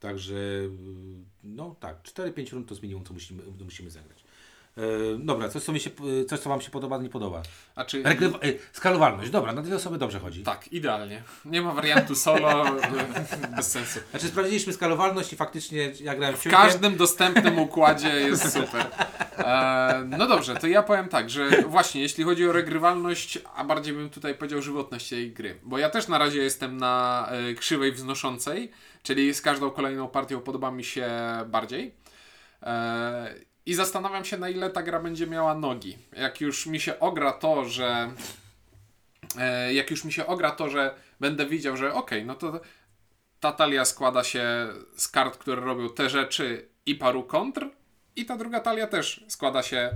[0.00, 0.36] Także
[1.44, 4.24] no tak, 4-5 rund to jest minimum, co musimy, musimy zagrać.
[4.78, 4.82] E,
[5.18, 5.90] dobra, coś co, mi się,
[6.22, 7.42] y, coś co Wam się podoba, nie podoba.
[7.74, 8.02] A czy...
[8.02, 10.42] Regrywa- e, skalowalność, dobra, na dwie osoby dobrze chodzi.
[10.42, 11.22] Tak, idealnie.
[11.44, 12.64] Nie ma wariantu solo,
[13.56, 14.00] bez sensu.
[14.10, 16.60] Znaczy sprawdziliśmy skalowalność i faktycznie ja grałem W ciągiem.
[16.60, 18.86] każdym dostępnym układzie jest super.
[19.38, 23.94] E, no dobrze, to ja powiem tak, że właśnie jeśli chodzi o regrywalność, a bardziej
[23.94, 27.92] bym tutaj powiedział żywotność tej gry, bo ja też na razie jestem na e, krzywej
[27.92, 28.70] wznoszącej,
[29.02, 31.10] czyli z każdą kolejną partią podoba mi się
[31.46, 31.94] bardziej.
[32.62, 33.34] E,
[33.66, 35.98] I zastanawiam się, na ile ta gra będzie miała nogi.
[36.12, 38.12] Jak już mi się ogra to, że
[39.38, 42.60] e, jak już mi się ogra to, że będę widział, że okej, no to
[43.40, 47.68] ta talia składa się z kart, które robią te rzeczy i paru kontr.
[48.16, 49.90] I ta druga talia też składa się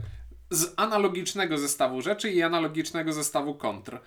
[0.51, 3.99] z analogicznego zestawu rzeczy i analogicznego zestawu kontr.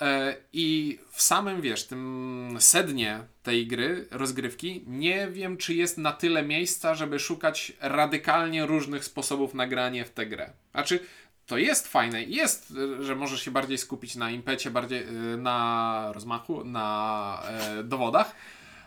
[0.00, 6.12] E, I w samym, wiesz, tym sednie tej gry, rozgrywki, nie wiem, czy jest na
[6.12, 10.50] tyle miejsca, żeby szukać radykalnie różnych sposobów nagrania w tę grę.
[10.72, 11.00] Znaczy,
[11.46, 16.64] to jest fajne, jest, że możesz się bardziej skupić na impecie, bardziej e, na rozmachu,
[16.64, 18.34] na e, dowodach.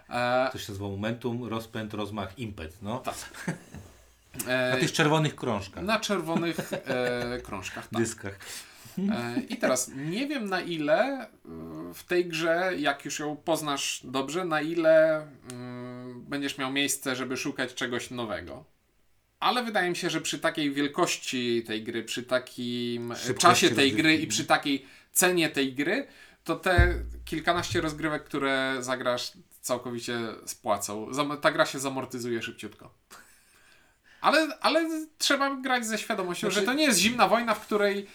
[0.09, 2.99] E, To się nazywa momentum, rozpęd, rozmach, impet, no.
[2.99, 3.15] Tak.
[4.47, 8.01] Na tych czerwonych krążkach, na czerwonych e, krążkach, tak.
[8.01, 8.39] dyskach.
[8.97, 11.27] E, I teraz nie wiem na ile e,
[11.93, 17.37] w tej grze, jak już ją poznasz dobrze, na ile mm, będziesz miał miejsce, żeby
[17.37, 18.65] szukać czegoś nowego.
[19.39, 23.67] Ale wydaje mi się, że przy takiej wielkości tej gry, przy takim e, Szybkości czasie
[23.67, 24.01] tej rozgrywki.
[24.01, 26.07] gry i przy takiej cenie tej gry,
[26.43, 26.93] to te
[27.25, 31.07] kilkanaście rozgrywek, które zagrasz, całkowicie spłacą.
[31.41, 32.93] Ta gra się zamortyzuje szybciutko.
[34.21, 38.07] Ale, ale trzeba grać ze świadomością, Znaczy- że to nie jest zimna wojna, w której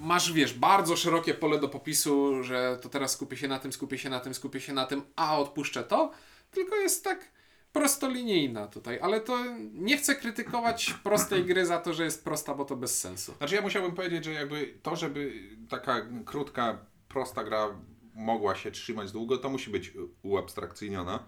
[0.00, 3.98] masz, wiesz, bardzo szerokie pole do popisu, że to teraz skupię się na tym, skupię
[3.98, 6.10] się na tym, skupię się na tym, a odpuszczę to,
[6.50, 7.30] tylko jest tak
[7.72, 9.38] prostolinijna tutaj, ale to
[9.72, 13.34] nie chcę krytykować prostej gry za to, że jest prosta, bo to bez sensu.
[13.38, 15.32] Znaczy ja musiałbym powiedzieć, że jakby to, żeby
[15.68, 17.68] taka krótka, prosta gra
[18.14, 21.24] mogła się trzymać długo, to musi być uabstrakcyjniona.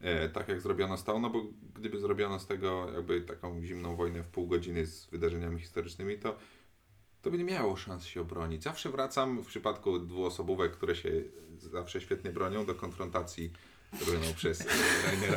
[0.00, 1.42] E, tak jak zrobiono z no bo
[1.74, 6.36] gdyby zrobiono z tego jakby taką zimną wojnę w pół godziny z wydarzeniami historycznymi, to,
[7.22, 8.62] to by nie miało szans się obronić.
[8.62, 11.10] Zawsze wracam w przypadku dwuosobówek, które się
[11.58, 13.52] zawsze świetnie bronią, do konfrontacji
[14.06, 14.66] robioną przez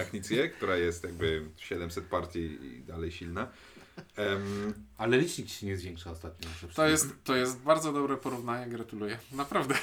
[0.09, 3.47] Knicję, która jest jakby 700 partii i dalej silna.
[4.15, 6.49] Em, Ale licznik się nie zwiększa ostatnio.
[6.75, 9.19] To jest, to jest bardzo dobre porównanie, gratuluję.
[9.31, 9.75] Naprawdę.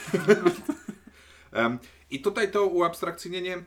[1.53, 1.79] Em,
[2.11, 3.65] I tutaj to uabstrakcyjnienie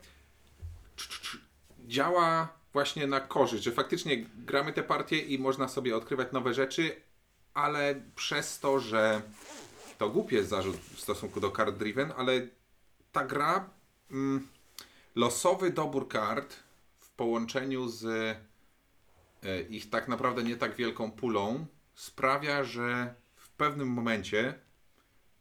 [1.87, 6.95] działa właśnie na korzyść, że faktycznie gramy te partie i można sobie odkrywać nowe rzeczy,
[7.53, 9.21] ale przez to, że
[9.97, 12.47] to głupi jest zarzut w stosunku do card driven, ale
[13.11, 13.69] ta gra
[14.11, 14.47] mm,
[15.15, 16.55] losowy dobór kart
[16.99, 18.05] w połączeniu z
[19.43, 24.59] e, ich tak naprawdę nie tak wielką pulą sprawia, że w pewnym momencie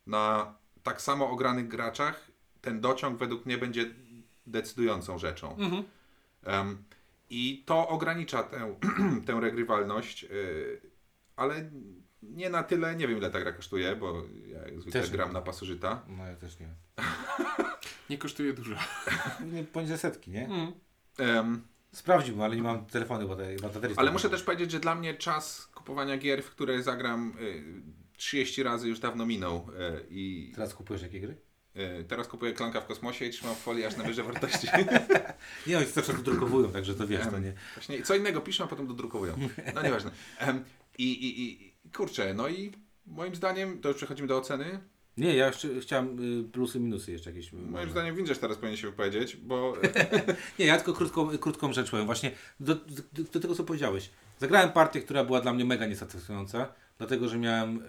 [0.07, 3.95] na tak samo ogranych graczach ten dociąg według mnie będzie
[4.47, 5.57] decydującą rzeczą.
[5.57, 5.85] Mhm.
[6.45, 6.85] Em,
[7.31, 8.77] I to ogranicza tę,
[9.27, 10.81] tę regrywalność, yy,
[11.37, 11.71] ale
[12.23, 15.17] nie na tyle, nie wiem ile ta gra kosztuje, bo ja jak zwykle Też nie
[15.17, 15.35] gram wiem.
[15.35, 16.03] na pasożyta.
[16.09, 16.69] No ja też nie.
[18.11, 18.77] Nie kosztuje dużo.
[19.53, 20.47] Nie poniżej setki, nie?
[20.47, 20.73] Mm.
[21.19, 23.59] Em, Sprawdziłbym, ale nie mam telefonu baterii.
[23.59, 27.63] baterii ale muszę też powiedzieć, że dla mnie czas kupowania gier, w które zagram y,
[28.17, 31.37] 30 razy już dawno minął y, i Teraz kupujesz jakie gry?
[32.01, 34.67] y, teraz kupuję Klanka w kosmosie i trzymam w folii aż na wyżej wartości.
[35.67, 37.53] Nie, oni to czasem drukowują, także to wiesz, to nie.
[37.75, 39.39] Właśnie co innego piszą, a potem dodrukowują.
[39.75, 40.11] No nieważne.
[40.99, 42.73] I, i, I kurczę, no i
[43.07, 44.81] moim zdaniem, to już przechodzimy do oceny.
[45.17, 47.53] Nie, ja jeszcze chciałem y, plusy, minusy jeszcze jakieś.
[47.53, 49.77] Moim zdaniem Windziarz teraz powinien się wypowiedzieć, bo
[50.59, 52.07] Nie, ja tylko krótką, krótką rzecz powiem.
[52.07, 54.11] Właśnie do, do, do tego, co powiedziałeś.
[54.39, 57.83] Zagrałem partię, która była dla mnie mega niesatysfakcjonująca, dlatego, że miałem y,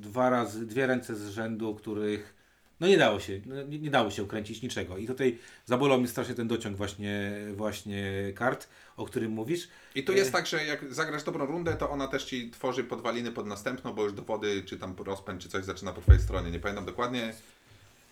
[0.00, 2.33] dwa razy, dwie ręce z rzędu, których
[2.80, 4.98] no nie dało się, no, nie, nie dało się ukręcić niczego.
[4.98, 9.68] I tutaj zabolał mnie strasznie ten dociąg właśnie, właśnie kart, o którym mówisz.
[9.94, 13.32] i tu jest tak, że jak zagrasz dobrą rundę, to ona też ci tworzy podwaliny
[13.32, 16.50] pod następną, bo już dowody, czy tam rozpęd, czy coś zaczyna po twojej stronie.
[16.50, 17.34] Nie pamiętam dokładnie.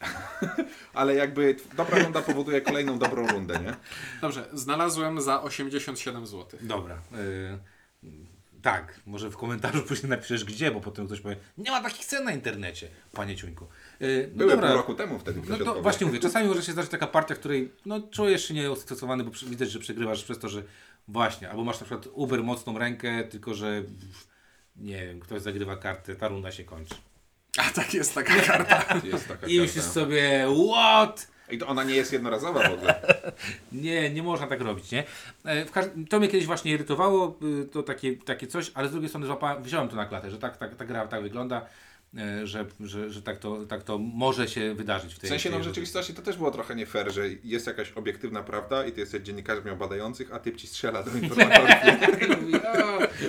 [0.95, 3.77] Ale jakby dobra runda powoduje kolejną dobrą rundę, nie?
[4.21, 6.61] Dobrze, znalazłem za 87 zł.
[6.63, 6.95] Dobra.
[6.95, 7.59] Y,
[8.63, 12.25] tak, może w komentarzu później napiszesz gdzie, bo potem ktoś powie, nie ma takich cen
[12.25, 13.67] na internecie, panie Ciuńku.
[14.03, 14.69] Y, no Były dobra.
[14.69, 15.41] pół roku temu wtedy.
[15.49, 18.55] No to właśnie mówię, czasami może się zdarzyć taka partia, w której no, czujesz się
[18.55, 20.63] nieustosowany, bo widać, że przegrywasz przez to, że
[21.09, 23.83] właśnie, albo masz na przykład uber mocną rękę, tylko że
[24.77, 26.95] nie wiem, ktoś zagrywa kartę, ta runda się kończy.
[27.59, 29.01] A tak jest taka karta.
[29.05, 31.33] Jest taka I myślisz sobie, what?
[31.51, 33.01] I to ona nie jest jednorazowa w ogóle.
[33.73, 35.05] Nie, nie można tak robić, nie?
[35.45, 35.65] E,
[36.11, 39.63] to mnie kiedyś właśnie irytowało, y, to takie, takie coś, ale z drugiej strony złapałem,
[39.63, 41.67] wziąłem to na klatę, że tak, tak, ta gra tak wygląda,
[42.45, 45.59] że, że, że tak, to, tak to może się wydarzyć w W tej sensie, no
[45.59, 49.01] w rzeczywistości to też było trochę nie fair, że jest jakaś obiektywna prawda i ty
[49.01, 51.71] jesteś dziennikarzem ją badających, a typ ci strzela do informatorów.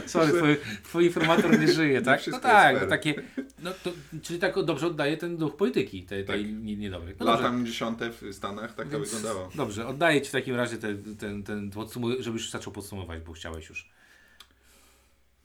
[0.05, 2.27] "O, Sorry, twój, twój informator nie żyje, tak?
[2.27, 3.15] No tak, no takie,
[3.59, 6.63] no to, czyli tak dobrze oddaje ten duch polityki, tej, tej Tak.
[6.63, 7.15] nie- niedobrej.
[7.19, 9.49] No Lata dziesiąte w Stanach tak to Więc- wyglądało.
[9.55, 13.33] dobrze, oddaję Ci w takim razie ten, ten, ten podsumu- żebyś już zaczął podsumować, bo
[13.33, 13.89] chciałeś już.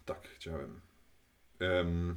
[0.05, 0.81] Tak, chciałem.
[1.61, 2.17] Em, em,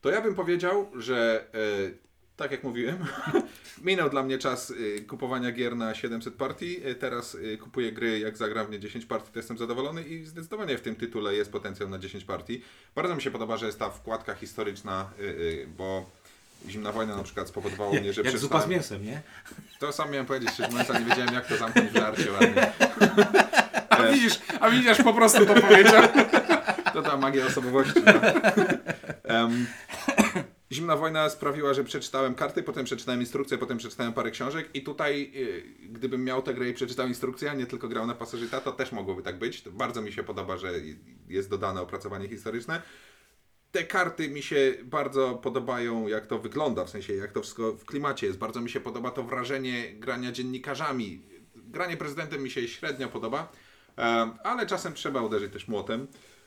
[0.00, 1.90] to ja bym powiedział, że e,
[2.36, 2.98] tak jak mówiłem,
[3.84, 6.80] minął dla mnie czas e, kupowania gier na 700 partii.
[6.84, 10.78] E, teraz kupuję gry, jak zagram w nie 10 partii, to jestem zadowolony i zdecydowanie
[10.78, 12.62] w tym tytule jest potencjał na 10 partii.
[12.94, 15.10] Bardzo mi się podoba, że jest ta wkładka historyczna,
[15.76, 16.10] bo
[16.68, 18.70] Zimna wojna na przykład spowodowało mnie, że Jak zupa z przestałem...
[18.70, 19.22] mięsem, nie?
[19.78, 22.72] To sam miałem powiedzieć, mówiąc, ale nie wiedziałem jak to zamknąć w żarcie ładnie.
[24.08, 26.02] A widzisz, a widzisz, po prostu to powiedział.
[26.92, 28.00] To ta magia osobowości.
[28.04, 28.12] No.
[29.24, 29.66] Em,
[30.72, 35.32] Zimna wojna sprawiła, że przeczytałem karty, potem przeczytałem instrukcję, potem przeczytałem parę książek i tutaj,
[35.34, 38.72] y, gdybym miał tę grę i przeczytał instrukcję, a nie tylko grał na pasożyta, to
[38.72, 39.62] też mogłoby tak być.
[39.62, 40.72] To bardzo mi się podoba, że
[41.28, 42.82] jest dodane opracowanie historyczne.
[43.72, 47.84] Te karty mi się bardzo podobają, jak to wygląda, w sensie jak to wszystko w
[47.84, 48.38] klimacie jest.
[48.38, 51.22] Bardzo mi się podoba to wrażenie grania dziennikarzami.
[51.56, 53.52] Granie prezydentem mi się średnio podoba,
[54.44, 56.06] ale czasem trzeba uderzyć też młotem.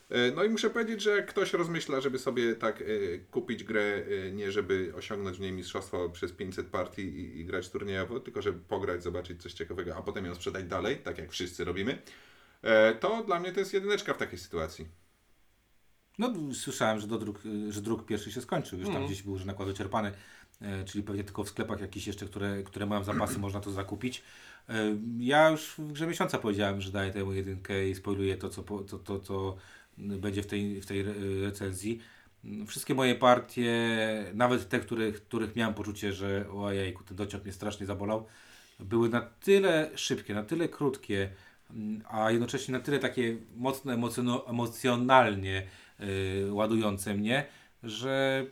[0.09, 2.85] E, No i muszę powiedzieć, że jak ktoś rozmyśla, żeby sobie tak e,
[3.31, 7.69] kupić grę, e, nie żeby osiągnąć w niej mistrzostwo przez 500 partii i, i grać
[7.69, 11.63] turniejowo, tylko żeby pograć, zobaczyć coś ciekawego, a potem ją sprzedać dalej, tak jak wszyscy
[11.65, 12.01] robimy,
[12.99, 15.02] to dla mnie to jest jedyneczka w takiej sytuacji.
[16.17, 17.39] No, słyszałem, że, do druk,
[17.69, 18.79] że druk pierwszy się skończył.
[18.79, 20.11] Już tam gdzieś był że nakład wyczerpany,
[20.61, 24.23] e, czyli pewnie tylko w sklepach jakichś jeszcze, które, które mają zapasy, można to zakupić.
[24.69, 24.73] E,
[25.19, 28.99] ja już w grze miesiąca powiedziałem, że daję temu jedynkę i spoiluję to, co, to,
[28.99, 29.55] to, co
[29.97, 31.99] będzie w tej, w tej re- recenzji.
[32.67, 33.71] Wszystkie moje partie,
[34.33, 38.25] nawet te, których, których miałem poczucie, że ojejku, ten dociąg mnie strasznie zabolał,
[38.79, 41.29] były na tyle szybkie, na tyle krótkie,
[41.71, 43.93] mm, a jednocześnie na tyle takie mocno
[44.47, 45.67] emocjonalnie
[46.51, 47.45] ładujące mnie,
[47.83, 48.45] że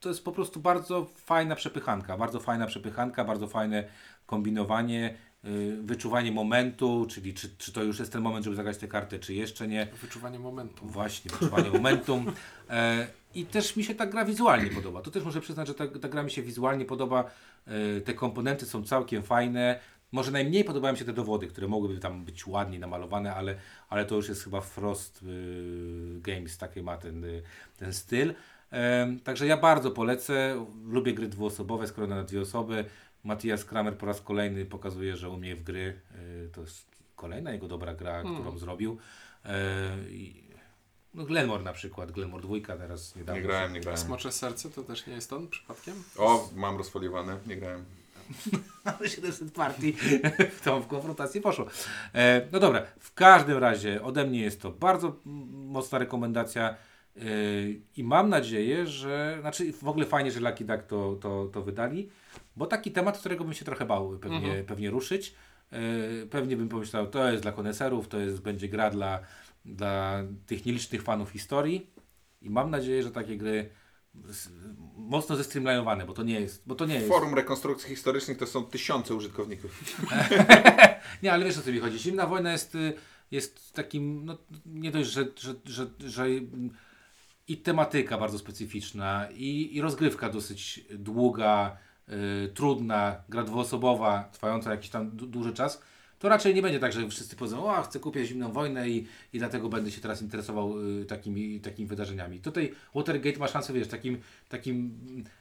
[0.00, 3.84] to jest po prostu bardzo fajna przepychanka, bardzo fajna przepychanka, bardzo fajne
[4.26, 8.88] kombinowanie, y, wyczuwanie momentu, czyli czy, czy to już jest ten moment, żeby zagrać te
[8.88, 9.88] karty, czy jeszcze nie.
[10.02, 10.86] Wyczuwanie momentu.
[10.86, 12.32] Właśnie, wyczuwanie momentum.
[12.70, 15.02] E, I też mi się ta gra wizualnie podoba.
[15.02, 17.30] To też muszę przyznać, że ta, ta gra mi się wizualnie podoba.
[17.66, 19.80] E, te komponenty są całkiem fajne.
[20.12, 23.54] Może najmniej podobają mi się te dowody, które mogłyby tam być ładnie namalowane, ale,
[23.88, 27.42] ale to już jest chyba Frost y, Games, taki ma ten, y,
[27.78, 28.34] ten styl.
[28.72, 30.66] E, także ja bardzo polecę.
[30.86, 32.84] Lubię gry dwuosobowe, skoro na dwie osoby.
[33.24, 36.00] Matthias Kramer po raz kolejny pokazuje, że umie w gry.
[36.14, 36.86] E, to jest
[37.16, 38.98] kolejna jego dobra gra, którą zrobił.
[39.44, 39.96] E,
[41.14, 43.40] no Glenmore na przykład, Glenmore dwójka teraz niedawno.
[43.40, 44.00] Nie grałem, nie grałem.
[44.00, 45.94] Smocze serce to też nie jest on przypadkiem?
[46.18, 47.84] O, mam rozfoliowane, nie grałem.
[48.84, 49.96] Ale 700 partii
[50.50, 51.66] w tą w konfrontację poszło.
[52.14, 55.16] E, no dobra, w każdym razie ode mnie jest to bardzo
[55.50, 56.74] mocna rekomendacja
[57.16, 57.22] e,
[57.96, 62.10] i mam nadzieję, że, znaczy w ogóle fajnie, że Lucky Duck to, to, to wydali,
[62.56, 65.34] bo taki temat, którego bym się trochę bał pewnie, pewnie ruszyć.
[65.72, 69.20] E, pewnie bym pomyślał, to jest dla koneserów, to jest, będzie gra dla,
[69.64, 71.90] dla tych nielicznych fanów historii
[72.42, 73.70] i mam nadzieję, że takie gry
[74.96, 78.64] mocno zestreamlinowane, bo to nie jest, bo to nie jest Forum rekonstrukcji historycznych to są
[78.64, 79.84] tysiące użytkowników.
[81.22, 81.98] Nie, ale wiesz o co mi chodzi.
[81.98, 82.92] Zimna wojna jest, y,
[83.30, 86.26] jest takim, no nie dość, że, że, że, że
[87.48, 91.76] i tematyka bardzo specyficzna, i, i rozgrywka dosyć długa,
[92.08, 95.82] y, trudna, gra dwuosobowa, trwająca jakiś tam duży czas,
[96.20, 99.38] to raczej nie będzie tak, że wszyscy powiedzą, o, chcę kupić zimną wojnę i, i
[99.38, 102.40] dlatego będę się teraz interesował y, takimi, takimi wydarzeniami.
[102.40, 104.98] Tutaj Watergate ma szansę, wiesz, takim, takim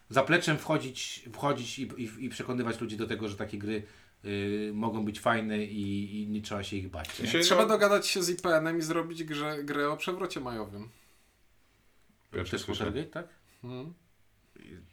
[0.09, 3.83] zapleczem wchodzić, wchodzić i, i, i przekonywać ludzi do tego, że takie gry
[4.25, 7.09] y, mogą być fajne i, i nie trzeba się ich bać.
[7.41, 10.89] Trzeba no- dogadać się z IPN-em i zrobić grę, grę o przewrocie majowym.
[12.31, 12.67] Pierwszy Też.
[12.67, 13.27] Watergate, tak?
[13.61, 13.93] Hmm.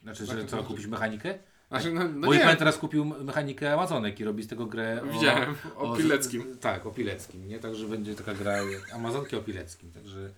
[0.02, 1.38] Znaczy, że co, kupić mechanikę?
[1.68, 5.12] Znaczy, no, no IPN teraz kupił mechanikę Amazonek i robi z tego grę o...
[5.12, 6.56] Widziałem, o Pileckim.
[6.60, 7.58] Tak, o Pileckim, nie?
[7.58, 8.54] Także będzie taka gra
[8.94, 10.30] Amazonki o Pileckim, także...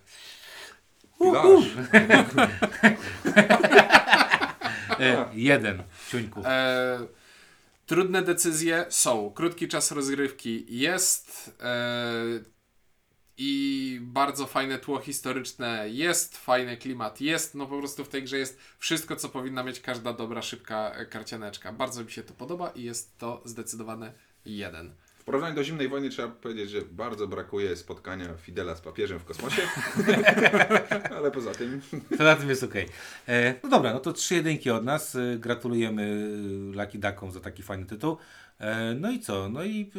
[1.19, 1.65] Pilarz.
[4.99, 6.45] E, jeden, ciuńków.
[6.45, 6.99] E,
[7.85, 9.31] trudne decyzje są.
[9.35, 11.55] Krótki czas rozgrywki jest.
[11.61, 12.58] E,
[13.41, 17.55] I bardzo fajne tło historyczne jest, fajny klimat jest.
[17.55, 21.05] No po prostu w tej grze jest wszystko, co powinna mieć każda dobra, szybka e,
[21.05, 21.73] karcianeczka.
[21.73, 24.13] Bardzo mi się to podoba i jest to zdecydowane
[24.45, 24.91] jeden.
[25.19, 29.25] W porównaniu do zimnej wojny trzeba powiedzieć, że bardzo brakuje spotkania Fidela z papieżem w
[29.25, 29.61] kosmosie.
[31.17, 31.81] Ale poza tym
[32.17, 32.85] To na tym jest okej.
[33.27, 35.15] E, No dobra, no to trzy jedynki od nas.
[35.15, 36.29] E, Gratulujemy
[36.73, 38.17] Lucky Duckom za taki fajny tytuł.
[38.59, 39.49] E, No i co?
[39.49, 39.91] No i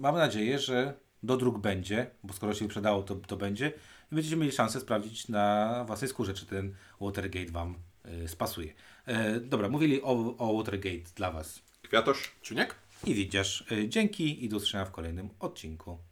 [0.00, 3.72] mam nadzieję, że do dróg będzie, bo skoro się wyprzedało, to, to będzie.
[4.12, 8.72] I będziecie mieli szansę sprawdzić na własnej skórze, czy ten Watergate Wam e, spasuje.
[9.06, 11.62] E, Dobra, mówili o, o Watergate dla Was.
[11.82, 12.32] kwiatosz.
[12.42, 12.74] Czuniek?
[13.04, 15.98] I widzisz, e, dzięki i do usłyszenia w kolejnym odcinku.